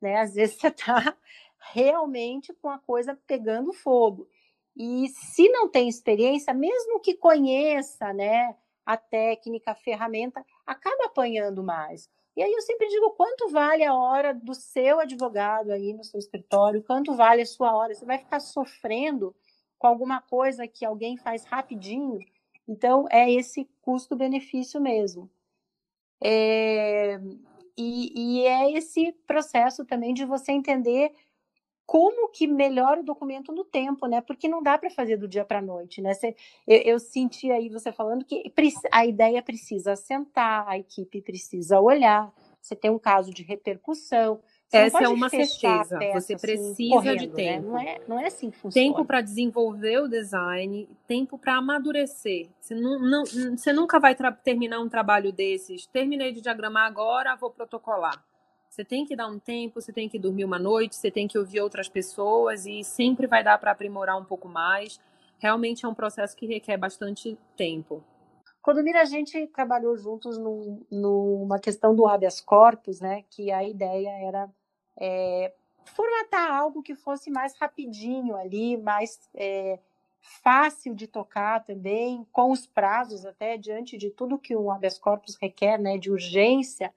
né? 0.00 0.16
Às 0.16 0.34
vezes 0.34 0.56
você 0.60 0.68
está 0.68 1.16
realmente 1.72 2.52
com 2.54 2.68
a 2.68 2.78
coisa 2.78 3.18
pegando 3.26 3.72
fogo. 3.72 4.28
E 4.78 5.08
se 5.08 5.48
não 5.48 5.68
tem 5.68 5.88
experiência, 5.88 6.54
mesmo 6.54 7.00
que 7.00 7.14
conheça, 7.14 8.12
né, 8.12 8.54
a 8.86 8.96
técnica, 8.96 9.72
a 9.72 9.74
ferramenta, 9.74 10.44
acaba 10.64 11.06
apanhando 11.06 11.64
mais. 11.64 12.08
E 12.36 12.42
aí 12.42 12.52
eu 12.52 12.62
sempre 12.62 12.86
digo, 12.86 13.10
quanto 13.10 13.48
vale 13.48 13.82
a 13.82 13.92
hora 13.92 14.32
do 14.32 14.54
seu 14.54 15.00
advogado 15.00 15.72
aí 15.72 15.92
no 15.92 16.04
seu 16.04 16.20
escritório? 16.20 16.84
Quanto 16.84 17.16
vale 17.16 17.42
a 17.42 17.46
sua 17.46 17.74
hora? 17.74 17.92
Você 17.92 18.04
vai 18.06 18.18
ficar 18.18 18.38
sofrendo 18.38 19.34
com 19.76 19.88
alguma 19.88 20.20
coisa 20.20 20.68
que 20.68 20.84
alguém 20.84 21.16
faz 21.16 21.44
rapidinho? 21.44 22.20
Então, 22.68 23.06
é 23.10 23.28
esse 23.32 23.68
custo-benefício 23.82 24.80
mesmo. 24.80 25.28
É, 26.22 27.20
e, 27.76 28.12
e 28.14 28.46
é 28.46 28.70
esse 28.70 29.12
processo 29.26 29.84
também 29.84 30.14
de 30.14 30.24
você 30.24 30.52
entender 30.52 31.12
como 31.88 32.28
que 32.28 32.46
melhora 32.46 33.00
o 33.00 33.02
documento 33.02 33.50
no 33.50 33.64
tempo, 33.64 34.06
né? 34.06 34.20
Porque 34.20 34.46
não 34.46 34.62
dá 34.62 34.76
para 34.76 34.90
fazer 34.90 35.16
do 35.16 35.26
dia 35.26 35.42
para 35.42 35.60
a 35.60 35.62
noite, 35.62 36.02
né? 36.02 36.12
Você, 36.12 36.36
eu, 36.66 36.76
eu, 36.82 36.98
senti 36.98 37.50
aí 37.50 37.70
você 37.70 37.90
falando 37.90 38.26
que 38.26 38.52
a 38.92 39.06
ideia 39.06 39.42
precisa 39.42 39.96
sentar, 39.96 40.68
a 40.68 40.76
equipe 40.76 41.22
precisa 41.22 41.80
olhar, 41.80 42.30
você 42.60 42.76
tem 42.76 42.90
um 42.90 42.98
caso 42.98 43.32
de 43.32 43.42
repercussão, 43.42 44.38
essa 44.70 45.02
é 45.02 45.08
uma 45.08 45.30
certeza. 45.30 45.98
Você 45.98 46.34
assim, 46.34 46.36
precisa 46.36 46.72
assim, 46.72 46.90
correndo, 46.90 47.18
de 47.20 47.26
né? 47.28 47.34
tempo. 47.34 47.68
Né? 47.68 47.72
Não, 47.72 47.78
é, 47.78 48.00
não 48.06 48.20
é 48.20 48.26
assim 48.26 48.50
que 48.50 48.58
funciona. 48.58 48.86
Tempo 48.86 49.04
para 49.06 49.22
desenvolver 49.22 50.02
o 50.02 50.08
design, 50.08 50.86
tempo 51.06 51.38
para 51.38 51.56
amadurecer. 51.56 52.50
Você, 52.60 52.74
não, 52.74 52.98
não, 52.98 53.24
você 53.24 53.72
nunca 53.72 53.98
vai 53.98 54.14
terminar 54.44 54.78
um 54.80 54.90
trabalho 54.90 55.32
desses. 55.32 55.86
Terminei 55.86 56.32
de 56.32 56.42
diagramar 56.42 56.86
agora, 56.86 57.34
vou 57.34 57.50
protocolar. 57.50 58.22
Você 58.78 58.84
tem 58.84 59.04
que 59.04 59.16
dar 59.16 59.26
um 59.26 59.40
tempo, 59.40 59.80
você 59.80 59.92
tem 59.92 60.08
que 60.08 60.20
dormir 60.20 60.44
uma 60.44 60.56
noite, 60.56 60.94
você 60.94 61.10
tem 61.10 61.26
que 61.26 61.36
ouvir 61.36 61.60
outras 61.60 61.88
pessoas 61.88 62.64
e 62.64 62.84
sempre 62.84 63.26
vai 63.26 63.42
dar 63.42 63.58
para 63.58 63.72
aprimorar 63.72 64.16
um 64.16 64.24
pouco 64.24 64.48
mais. 64.48 65.00
Realmente 65.40 65.84
é 65.84 65.88
um 65.88 65.94
processo 65.94 66.36
que 66.36 66.46
requer 66.46 66.76
bastante 66.76 67.36
tempo. 67.56 68.04
Quando 68.62 68.80
Mira, 68.84 69.02
a 69.02 69.04
gente 69.04 69.48
trabalhou 69.48 69.96
juntos 69.96 70.38
no, 70.38 70.80
numa 70.92 71.58
questão 71.58 71.92
do 71.92 72.06
habeas 72.06 72.40
corpus, 72.40 73.00
né? 73.00 73.24
Que 73.28 73.50
a 73.50 73.64
ideia 73.64 74.10
era 74.10 74.48
é, 74.96 75.52
formatar 75.84 76.48
algo 76.48 76.80
que 76.80 76.94
fosse 76.94 77.32
mais 77.32 77.56
rapidinho 77.56 78.36
ali, 78.36 78.76
mais 78.76 79.28
é, 79.34 79.80
fácil 80.20 80.94
de 80.94 81.08
tocar 81.08 81.64
também, 81.64 82.24
com 82.30 82.52
os 82.52 82.64
prazos 82.64 83.26
até 83.26 83.56
diante 83.56 83.98
de 83.98 84.08
tudo 84.08 84.38
que 84.38 84.54
o 84.54 84.70
habeas 84.70 85.00
corpus 85.00 85.36
requer, 85.42 85.78
né, 85.78 85.98
de 85.98 86.12
urgência, 86.12 86.94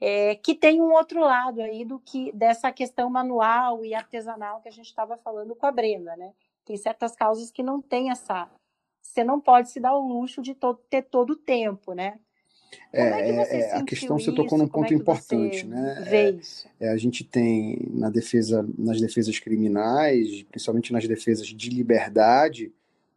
é, 0.00 0.34
que 0.36 0.54
tem 0.54 0.80
um 0.80 0.92
outro 0.92 1.20
lado 1.20 1.60
aí 1.60 1.84
do 1.84 1.98
que 1.98 2.30
dessa 2.32 2.70
questão 2.70 3.10
manual 3.10 3.84
e 3.84 3.94
artesanal 3.94 4.60
que 4.60 4.68
a 4.68 4.72
gente 4.72 4.86
estava 4.86 5.16
falando 5.16 5.54
com 5.54 5.66
a 5.66 5.72
Brenda, 5.72 6.16
né? 6.16 6.32
Tem 6.64 6.76
certas 6.76 7.16
causas 7.16 7.50
que 7.50 7.62
não 7.62 7.80
tem 7.80 8.10
essa, 8.10 8.48
você 9.02 9.24
não 9.24 9.40
pode 9.40 9.70
se 9.70 9.80
dar 9.80 9.94
o 9.94 10.06
luxo 10.06 10.42
de 10.42 10.56
ter 10.88 11.02
todo 11.02 11.30
o 11.30 11.36
tempo, 11.36 11.92
né? 11.92 12.18
É, 12.92 13.02
é, 13.02 13.30
é, 13.30 13.60
é 13.60 13.76
a 13.76 13.82
questão 13.82 14.18
você 14.18 14.32
tocou 14.32 14.58
num 14.58 14.68
ponto 14.68 14.92
é 14.92 14.96
importante, 14.96 15.66
né? 15.66 16.04
É, 16.78 16.90
a 16.90 16.96
gente 16.96 17.24
tem 17.24 17.78
na 17.90 18.10
defesa, 18.10 18.66
nas 18.76 19.00
defesas 19.00 19.38
criminais, 19.38 20.42
principalmente 20.44 20.92
nas 20.92 21.08
defesas 21.08 21.46
de 21.46 21.70
liberdade, 21.70 22.72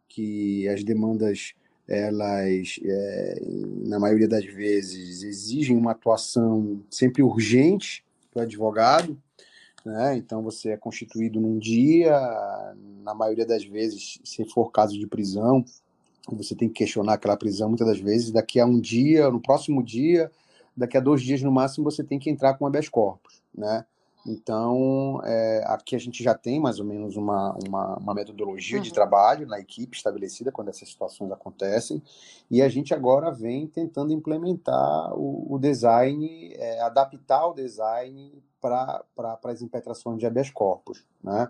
que 0.08 0.66
as 0.68 0.82
demandas 0.82 1.54
elas, 1.88 2.78
na 3.86 3.98
maioria 3.98 4.28
das 4.28 4.44
vezes, 4.44 5.22
exigem 5.22 5.76
uma 5.76 5.92
atuação 5.92 6.80
sempre 6.90 7.22
urgente 7.22 8.04
do 8.32 8.40
advogado, 8.40 9.20
né? 9.84 10.16
Então 10.16 10.42
você 10.42 10.70
é 10.70 10.76
constituído 10.76 11.40
num 11.40 11.58
dia, 11.58 12.16
na 13.02 13.14
maioria 13.14 13.44
das 13.44 13.64
vezes, 13.64 14.18
se 14.24 14.44
for 14.44 14.70
caso 14.70 14.98
de 14.98 15.06
prisão, 15.06 15.64
você 16.30 16.54
tem 16.54 16.68
que 16.68 16.74
questionar 16.74 17.14
aquela 17.14 17.36
prisão 17.36 17.68
muitas 17.68 17.88
das 17.88 17.98
vezes. 17.98 18.30
Daqui 18.30 18.60
a 18.60 18.64
um 18.64 18.80
dia, 18.80 19.28
no 19.28 19.40
próximo 19.40 19.82
dia, 19.82 20.30
daqui 20.76 20.96
a 20.96 21.00
dois 21.00 21.20
dias 21.20 21.42
no 21.42 21.50
máximo, 21.50 21.84
você 21.84 22.04
tem 22.04 22.18
que 22.18 22.30
entrar 22.30 22.54
com 22.54 22.66
habeas 22.66 22.88
corpus, 22.88 23.42
né? 23.52 23.84
Então, 24.26 25.20
é, 25.24 25.64
aqui 25.66 25.96
a 25.96 25.98
gente 25.98 26.22
já 26.22 26.32
tem 26.34 26.60
mais 26.60 26.78
ou 26.78 26.86
menos 26.86 27.16
uma, 27.16 27.56
uma, 27.66 27.96
uma 27.96 28.14
metodologia 28.14 28.76
uhum. 28.76 28.82
de 28.82 28.92
trabalho 28.92 29.46
na 29.46 29.58
equipe 29.58 29.96
estabelecida 29.96 30.52
quando 30.52 30.68
essas 30.68 30.88
situações 30.88 31.32
acontecem, 31.32 32.00
e 32.50 32.62
a 32.62 32.68
gente 32.68 32.94
agora 32.94 33.30
vem 33.32 33.66
tentando 33.66 34.12
implementar 34.12 35.12
o, 35.14 35.54
o 35.54 35.58
design, 35.58 36.52
é, 36.54 36.80
adaptar 36.82 37.48
o 37.48 37.54
design 37.54 38.32
para 38.60 39.04
pra, 39.16 39.38
as 39.44 39.60
impetrações 39.60 40.18
de 40.18 40.26
habeas 40.26 40.50
corpus. 40.50 41.04
Né? 41.22 41.48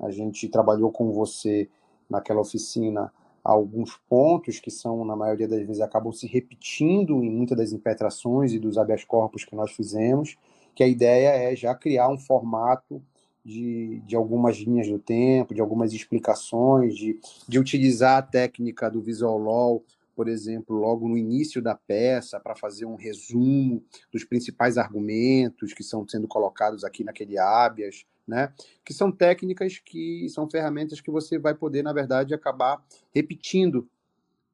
A 0.00 0.10
gente 0.10 0.48
trabalhou 0.48 0.90
com 0.90 1.12
você 1.12 1.68
naquela 2.10 2.40
oficina 2.40 3.12
alguns 3.44 3.96
pontos 4.08 4.60
que 4.60 4.70
são, 4.70 5.04
na 5.04 5.16
maioria 5.16 5.48
das 5.48 5.60
vezes, 5.60 5.80
acabam 5.80 6.12
se 6.12 6.26
repetindo 6.26 7.22
em 7.22 7.30
muitas 7.30 7.56
das 7.56 7.72
impetrações 7.72 8.52
e 8.52 8.58
dos 8.58 8.76
habeas 8.76 9.04
corpus 9.04 9.44
que 9.44 9.54
nós 9.54 9.70
fizemos, 9.70 10.36
que 10.78 10.84
a 10.84 10.86
ideia 10.86 11.30
é 11.30 11.56
já 11.56 11.74
criar 11.74 12.08
um 12.08 12.16
formato 12.16 13.02
de, 13.44 14.00
de 14.06 14.14
algumas 14.14 14.58
linhas 14.58 14.86
do 14.86 14.96
tempo, 14.96 15.52
de 15.52 15.60
algumas 15.60 15.92
explicações, 15.92 16.96
de, 16.96 17.18
de 17.48 17.58
utilizar 17.58 18.18
a 18.18 18.22
técnica 18.22 18.88
do 18.88 19.02
visual 19.02 19.36
law, 19.38 19.84
por 20.14 20.28
exemplo, 20.28 20.76
logo 20.76 21.08
no 21.08 21.18
início 21.18 21.60
da 21.60 21.74
peça, 21.74 22.38
para 22.38 22.54
fazer 22.54 22.84
um 22.84 22.94
resumo 22.94 23.82
dos 24.12 24.22
principais 24.22 24.78
argumentos 24.78 25.74
que 25.74 25.82
estão 25.82 26.06
sendo 26.06 26.28
colocados 26.28 26.84
aqui 26.84 27.02
naquele 27.02 27.36
habeas, 27.36 28.06
né? 28.24 28.52
Que 28.84 28.94
são 28.94 29.10
técnicas 29.10 29.80
que 29.84 30.28
são 30.28 30.48
ferramentas 30.48 31.00
que 31.00 31.10
você 31.10 31.40
vai 31.40 31.56
poder, 31.56 31.82
na 31.82 31.92
verdade, 31.92 32.34
acabar 32.34 32.80
repetindo, 33.12 33.88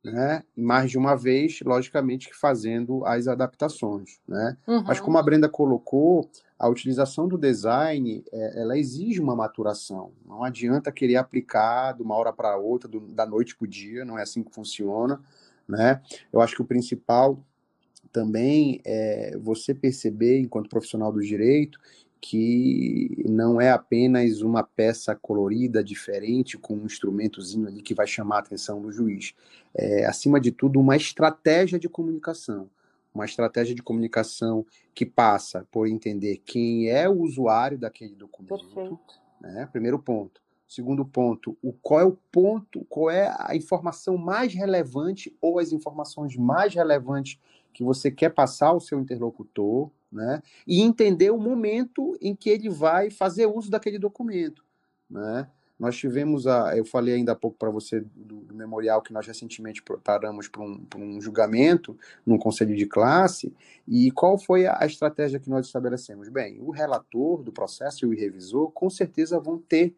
né? 0.05 0.45
Mais 0.57 0.91
de 0.91 0.99
uma 0.99 1.17
vez, 1.17 1.61
logicamente, 1.65 2.29
fazendo 2.35 3.05
as 3.07 3.27
adaptações, 3.27 4.21
né? 4.29 4.57
Uhum. 4.67 4.85
Mas 4.87 5.01
como 5.01 5.17
a 5.17 5.23
Brenda 5.23 5.49
colocou, 5.49 6.29
a 6.59 6.69
utilização 6.69 7.27
do 7.27 7.39
design, 7.39 8.23
é, 8.31 8.61
ela 8.61 8.79
exige 8.79 9.21
uma 9.21 9.35
maturação. 9.35 10.13
Não 10.27 10.45
adianta 10.45 10.93
querer 10.93 11.17
aplicar 11.17 11.93
de 11.93 12.03
uma 12.03 12.15
hora 12.15 12.33
para 12.33 12.57
outra, 12.57 12.89
do, 12.89 13.01
da 13.01 13.27
noite 13.27 13.57
para 13.57 13.65
o 13.65 13.69
dia, 13.69 14.05
não 14.05 14.19
é 14.19 14.23
assim 14.23 14.43
que 14.43 14.55
funciona, 14.55 15.21
né? 15.67 16.03
Eu 16.33 16.41
acho 16.41 16.55
que 16.55 16.63
o 16.63 16.67
principal 16.67 17.43
também 18.13 18.81
é 18.85 19.37
você 19.39 19.75
perceber, 19.75 20.39
enquanto 20.39 20.69
profissional 20.69 21.11
do 21.13 21.21
direito, 21.21 21.81
que 22.27 23.23
não 23.29 23.61
é 23.61 23.71
apenas 23.71 24.41
uma 24.41 24.63
peça 24.63 25.15
colorida, 25.15 25.85
diferente, 25.85 26.57
com 26.57 26.75
um 26.75 26.87
instrumentozinho 26.87 27.69
ali 27.69 27.83
que 27.83 27.93
vai 27.93 28.07
chamar 28.07 28.37
a 28.37 28.39
atenção 28.39 28.81
do 28.81 28.91
juiz. 28.91 29.35
É, 29.75 30.07
acima 30.07 30.41
de 30.41 30.51
tudo, 30.51 30.81
uma 30.81 30.97
estratégia 30.97 31.79
de 31.79 31.87
comunicação. 31.87 32.71
Uma 33.15 33.27
estratégia 33.27 33.75
de 33.75 33.83
comunicação 33.83 34.65
que 34.95 35.05
passa 35.05 35.69
por 35.71 35.87
entender 35.87 36.41
quem 36.47 36.89
é 36.89 37.07
o 37.07 37.21
usuário 37.21 37.77
daquele 37.77 38.15
documento. 38.15 38.65
Perfeito. 38.69 39.21
Né? 39.39 39.69
Primeiro 39.71 39.99
ponto. 39.99 40.41
Segundo 40.67 41.05
ponto, 41.05 41.55
o, 41.63 41.75
qual 41.75 42.01
é 42.01 42.05
o 42.05 42.19
ponto, 42.33 42.87
qual 42.89 43.11
é 43.11 43.37
a 43.39 43.55
informação 43.55 44.17
mais 44.17 44.55
relevante 44.55 45.37
ou 45.43 45.59
as 45.59 45.73
informações 45.73 46.39
mais 46.39 46.75
relevantes 46.75 47.39
que 47.75 47.85
você 47.85 48.11
quer 48.11 48.31
passar 48.31 48.69
ao 48.69 48.81
seu 48.81 48.99
interlocutor, 48.99 49.91
né? 50.15 50.41
E 50.67 50.81
entender 50.81 51.31
o 51.31 51.39
momento 51.39 52.17
em 52.21 52.35
que 52.35 52.49
ele 52.49 52.71
vai 52.71 53.11
fazer 53.11 53.47
uso 53.47 53.71
daquele 53.71 53.99
documento, 53.99 54.65
né? 55.11 55.49
Nós 55.77 55.97
tivemos 55.97 56.47
a, 56.47 56.77
eu 56.77 56.85
falei 56.85 57.15
ainda 57.15 57.33
há 57.33 57.35
pouco 57.35 57.59
para 57.59 57.69
você 57.69 58.01
do, 58.01 58.37
do, 58.43 58.55
memorial 58.55 59.03
que 59.03 59.13
nós 59.13 59.27
recentemente 59.27 59.83
paramos 60.05 60.47
para 60.47 60.63
um, 60.63 60.87
um, 60.97 61.21
julgamento 61.21 61.99
num 62.25 62.39
conselho 62.39 62.77
de 62.77 62.87
classe, 62.87 63.53
e 63.87 64.09
qual 64.13 64.39
foi 64.39 64.67
a, 64.67 64.79
a 64.81 64.87
estratégia 64.87 65.41
que 65.41 65.51
nós 65.51 65.67
estabelecemos? 65.67 66.29
Bem, 66.29 66.61
o 66.61 66.71
relator 66.71 67.43
do 67.43 67.51
processo 67.51 68.05
e 68.05 68.09
o 68.09 68.17
revisor 68.17 68.71
com 68.71 68.89
certeza 68.89 69.41
vão 69.41 69.59
ter 69.59 69.95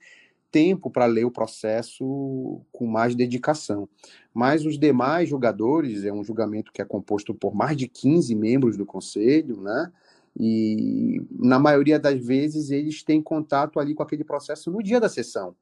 tempo 0.51 0.91
para 0.91 1.05
ler 1.05 1.27
o 1.27 1.31
processo 1.31 2.63
com 2.73 2.87
mais 2.87 3.15
dedicação. 3.15 3.87
Mas 4.33 4.65
os 4.65 4.79
demais 4.79 5.29
julgadores, 5.29 6.05
é 6.05 6.13
um 6.13 6.25
julgamento 6.25 6.73
que 6.73 6.81
é 6.81 6.85
composto 6.85 7.35
por 7.35 7.55
mais 7.55 7.77
de 7.77 7.87
15 7.87 8.35
membros 8.35 8.77
do 8.77 8.87
conselho, 8.87 9.61
né? 9.61 9.93
E 10.39 11.23
na 11.31 11.59
maioria 11.59 11.99
das 11.99 12.25
vezes 12.25 12.71
eles 12.71 13.03
têm 13.03 13.23
contato 13.23 13.81
ali 13.81 13.95
com 13.95 14.03
aquele 14.03 14.25
processo 14.25 14.71
no 14.71 14.83
dia 14.83 15.01
da 15.01 15.09
sessão. 15.09 15.55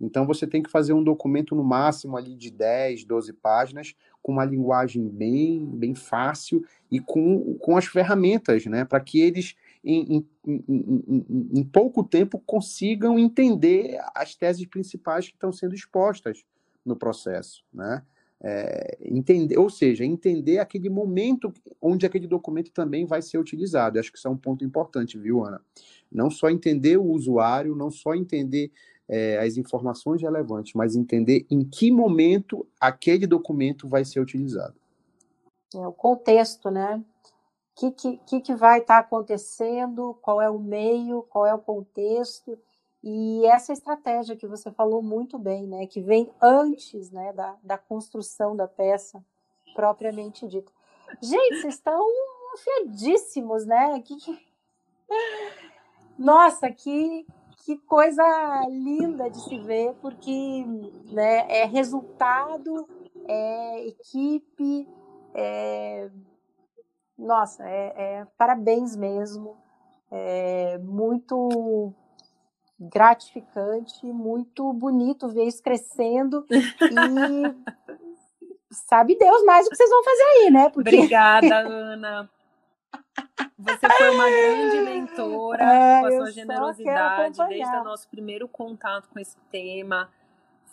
Então 0.00 0.26
você 0.26 0.46
tem 0.46 0.62
que 0.62 0.70
fazer 0.70 0.92
um 0.92 1.02
documento 1.02 1.54
no 1.54 1.62
máximo 1.62 2.16
ali 2.16 2.34
de 2.34 2.50
10, 2.50 3.04
12 3.04 3.32
páginas, 3.34 3.94
com 4.20 4.32
uma 4.32 4.44
linguagem 4.44 5.08
bem, 5.08 5.64
bem 5.64 5.94
fácil 5.94 6.64
e 6.90 6.98
com, 6.98 7.54
com 7.58 7.76
as 7.76 7.86
ferramentas, 7.86 8.66
né, 8.66 8.84
para 8.84 9.00
que 9.00 9.20
eles 9.20 9.54
em, 9.84 10.26
em, 10.46 10.64
em, 10.68 11.26
em, 11.54 11.64
pouco 11.64 12.04
tempo 12.04 12.40
consigam 12.46 13.18
entender 13.18 13.98
as 14.14 14.34
teses 14.34 14.64
principais 14.66 15.26
que 15.28 15.34
estão 15.34 15.52
sendo 15.52 15.74
expostas 15.74 16.44
no 16.84 16.96
processo, 16.96 17.64
né? 17.72 18.02
É, 18.44 18.98
entender, 19.00 19.56
ou 19.56 19.70
seja, 19.70 20.04
entender 20.04 20.58
aquele 20.58 20.90
momento 20.90 21.52
onde 21.80 22.04
aquele 22.04 22.26
documento 22.26 22.72
também 22.72 23.06
vai 23.06 23.22
ser 23.22 23.38
utilizado. 23.38 24.00
acho 24.00 24.10
que 24.10 24.18
isso 24.18 24.26
é 24.26 24.30
um 24.30 24.36
ponto 24.36 24.64
importante, 24.64 25.16
viu, 25.16 25.44
Ana? 25.44 25.60
Não 26.10 26.28
só 26.28 26.50
entender 26.50 26.96
o 26.96 27.04
usuário, 27.04 27.76
não 27.76 27.88
só 27.88 28.14
entender 28.14 28.72
é, 29.08 29.38
as 29.38 29.56
informações 29.56 30.22
relevantes, 30.22 30.72
mas 30.74 30.96
entender 30.96 31.46
em 31.50 31.62
que 31.64 31.92
momento 31.92 32.66
aquele 32.80 33.26
documento 33.26 33.88
vai 33.88 34.04
ser 34.04 34.20
utilizado. 34.20 34.74
É 35.74 35.86
o 35.86 35.92
contexto, 35.92 36.70
né? 36.70 37.02
O 37.76 37.92
que, 37.92 38.18
que, 38.18 38.40
que 38.40 38.54
vai 38.54 38.80
estar 38.80 39.00
tá 39.00 39.06
acontecendo, 39.06 40.18
qual 40.20 40.42
é 40.42 40.50
o 40.50 40.58
meio, 40.58 41.22
qual 41.22 41.46
é 41.46 41.54
o 41.54 41.58
contexto, 41.58 42.58
e 43.02 43.44
essa 43.46 43.72
estratégia 43.72 44.36
que 44.36 44.46
você 44.46 44.70
falou 44.70 45.02
muito 45.02 45.38
bem, 45.38 45.66
né, 45.66 45.86
que 45.86 46.00
vem 46.00 46.30
antes 46.40 47.10
né, 47.10 47.32
da, 47.32 47.56
da 47.62 47.76
construção 47.76 48.54
da 48.54 48.68
peça 48.68 49.24
propriamente 49.74 50.46
dita. 50.46 50.70
Gente, 51.20 51.60
vocês 51.60 51.74
estão 51.74 52.06
afiadíssimos, 52.54 53.66
né? 53.66 54.00
Que. 54.00 54.16
Nossa, 56.18 56.70
que, 56.70 57.26
que 57.64 57.76
coisa 57.78 58.22
linda 58.68 59.28
de 59.28 59.42
se 59.42 59.58
ver, 59.58 59.94
porque 60.00 60.64
né, 61.10 61.46
é 61.50 61.64
resultado, 61.64 62.88
é 63.26 63.86
equipe, 63.86 64.88
é... 65.34 66.10
nossa, 67.18 67.66
é, 67.66 67.94
é 67.96 68.26
parabéns 68.36 68.94
mesmo. 68.94 69.56
É 70.10 70.78
muito 70.78 71.94
gratificante, 72.88 74.04
muito 74.06 74.72
bonito 74.72 75.28
ver 75.28 75.44
isso 75.44 75.62
crescendo 75.62 76.44
e 76.50 77.54
sabe 78.70 79.16
Deus 79.16 79.44
mais 79.44 79.66
o 79.66 79.70
que 79.70 79.76
vocês 79.76 79.90
vão 79.90 80.04
fazer 80.04 80.22
aí, 80.22 80.50
né? 80.50 80.70
Porque... 80.70 80.96
Obrigada, 80.96 81.58
Ana. 81.68 82.30
Você 83.58 83.88
foi 83.96 84.10
uma 84.10 84.28
grande 84.28 84.80
mentora 84.80 85.64
é, 85.64 86.00
com 86.00 86.06
a 86.06 86.10
sua 86.10 86.32
generosidade 86.32 87.38
desde 87.48 87.76
o 87.76 87.84
nosso 87.84 88.08
primeiro 88.08 88.48
contato 88.48 89.08
com 89.08 89.18
esse 89.18 89.36
tema. 89.50 90.10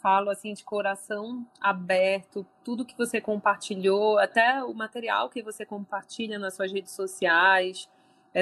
Falo 0.02 0.30
assim 0.30 0.54
de 0.54 0.64
coração 0.64 1.46
aberto, 1.60 2.46
tudo 2.64 2.86
que 2.86 2.98
você 2.98 3.20
compartilhou, 3.20 4.18
até 4.18 4.64
o 4.64 4.74
material 4.74 5.30
que 5.30 5.44
você 5.44 5.66
compartilha 5.66 6.40
nas 6.40 6.56
suas 6.56 6.72
redes 6.72 6.94
sociais, 6.94 7.90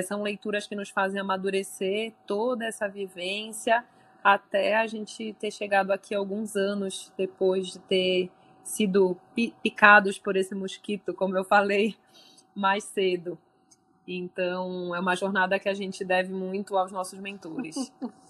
são 0.03 0.21
leituras 0.21 0.67
que 0.67 0.75
nos 0.75 0.89
fazem 0.89 1.19
amadurecer 1.19 2.13
toda 2.25 2.65
essa 2.65 2.87
vivência 2.87 3.83
até 4.23 4.75
a 4.75 4.87
gente 4.87 5.33
ter 5.39 5.51
chegado 5.51 5.91
aqui 5.91 6.13
alguns 6.13 6.55
anos 6.55 7.13
depois 7.17 7.67
de 7.67 7.79
ter 7.79 8.31
sido 8.63 9.17
picados 9.63 10.19
por 10.19 10.35
esse 10.35 10.53
mosquito, 10.53 11.13
como 11.13 11.37
eu 11.37 11.43
falei 11.43 11.95
mais 12.53 12.83
cedo. 12.83 13.37
Então, 14.05 14.95
é 14.95 14.99
uma 14.99 15.15
jornada 15.15 15.59
que 15.59 15.69
a 15.69 15.73
gente 15.73 16.03
deve 16.03 16.33
muito 16.33 16.77
aos 16.77 16.91
nossos 16.91 17.19
mentores. 17.19 17.75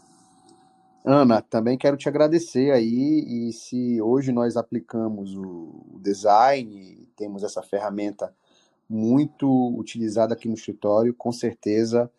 Ana, 1.03 1.41
também 1.41 1.77
quero 1.77 1.95
te 1.95 2.09
agradecer 2.09 2.71
aí. 2.71 3.47
E 3.47 3.53
se 3.53 4.01
hoje 4.01 4.31
nós 4.31 4.57
aplicamos 4.57 5.33
o 5.35 5.99
design, 6.01 7.07
temos 7.15 7.43
essa 7.43 7.63
ferramenta 7.63 8.35
muito 8.89 9.47
utilizada 9.77 10.33
aqui 10.33 10.47
no 10.47 10.53
escritório, 10.53 11.13
com 11.13 11.31
certeza, 11.31 12.11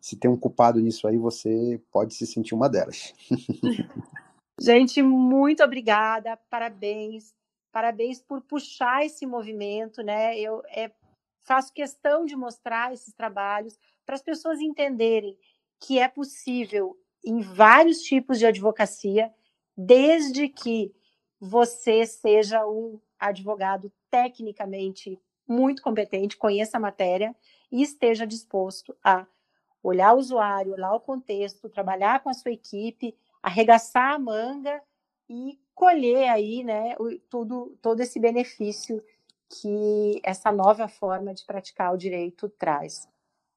se 0.00 0.16
tem 0.16 0.30
um 0.30 0.36
culpado 0.36 0.80
nisso 0.80 1.06
aí, 1.06 1.16
você 1.16 1.80
pode 1.90 2.14
se 2.14 2.26
sentir 2.26 2.54
uma 2.54 2.68
delas. 2.68 3.14
Gente, 4.60 5.02
muito 5.02 5.62
obrigada, 5.62 6.36
parabéns, 6.48 7.34
parabéns 7.72 8.20
por 8.20 8.40
puxar 8.42 9.04
esse 9.04 9.26
movimento, 9.26 10.02
né? 10.02 10.38
Eu 10.38 10.62
é, 10.68 10.90
faço 11.42 11.72
questão 11.72 12.24
de 12.24 12.36
mostrar 12.36 12.92
esses 12.92 13.12
trabalhos 13.12 13.78
para 14.06 14.14
as 14.14 14.22
pessoas 14.22 14.60
entenderem 14.60 15.36
que 15.80 15.98
é 15.98 16.08
possível 16.08 16.96
em 17.24 17.40
vários 17.40 18.00
tipos 18.02 18.38
de 18.38 18.46
advocacia, 18.46 19.32
desde 19.76 20.48
que 20.48 20.94
você 21.40 22.06
seja 22.06 22.66
um 22.66 23.00
advogado 23.18 23.90
tecnicamente 24.10 25.18
muito 25.46 25.82
competente, 25.82 26.36
conheça 26.36 26.76
a 26.76 26.80
matéria 26.80 27.34
e 27.70 27.82
esteja 27.82 28.26
disposto 28.26 28.96
a 29.02 29.26
olhar 29.82 30.14
o 30.14 30.18
usuário, 30.18 30.72
olhar 30.72 30.92
o 30.94 31.00
contexto, 31.00 31.68
trabalhar 31.68 32.20
com 32.20 32.30
a 32.30 32.34
sua 32.34 32.50
equipe, 32.50 33.14
arregaçar 33.42 34.14
a 34.14 34.18
manga 34.18 34.80
e 35.28 35.58
colher 35.74 36.28
aí, 36.28 36.64
né, 36.64 36.94
tudo, 37.28 37.76
todo 37.82 38.00
esse 38.00 38.18
benefício 38.18 39.02
que 39.48 40.20
essa 40.24 40.50
nova 40.50 40.88
forma 40.88 41.34
de 41.34 41.44
praticar 41.44 41.92
o 41.92 41.98
direito 41.98 42.48
traz. 42.48 43.06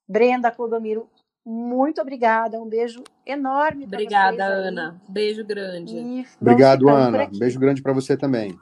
Brenda, 0.07 0.51
Clodomiro, 0.51 1.09
muito 1.45 2.01
obrigada, 2.01 2.61
um 2.61 2.67
beijo 2.67 3.03
enorme 3.25 3.85
Obrigada, 3.85 4.43
Ana. 4.43 5.01
Beijo 5.07 5.45
grande. 5.45 6.25
Obrigado, 6.41 6.89
Ana. 6.89 7.29
Beijo 7.37 7.57
grande 7.57 7.81
para 7.81 7.93
você 7.93 8.17
também. 8.17 8.57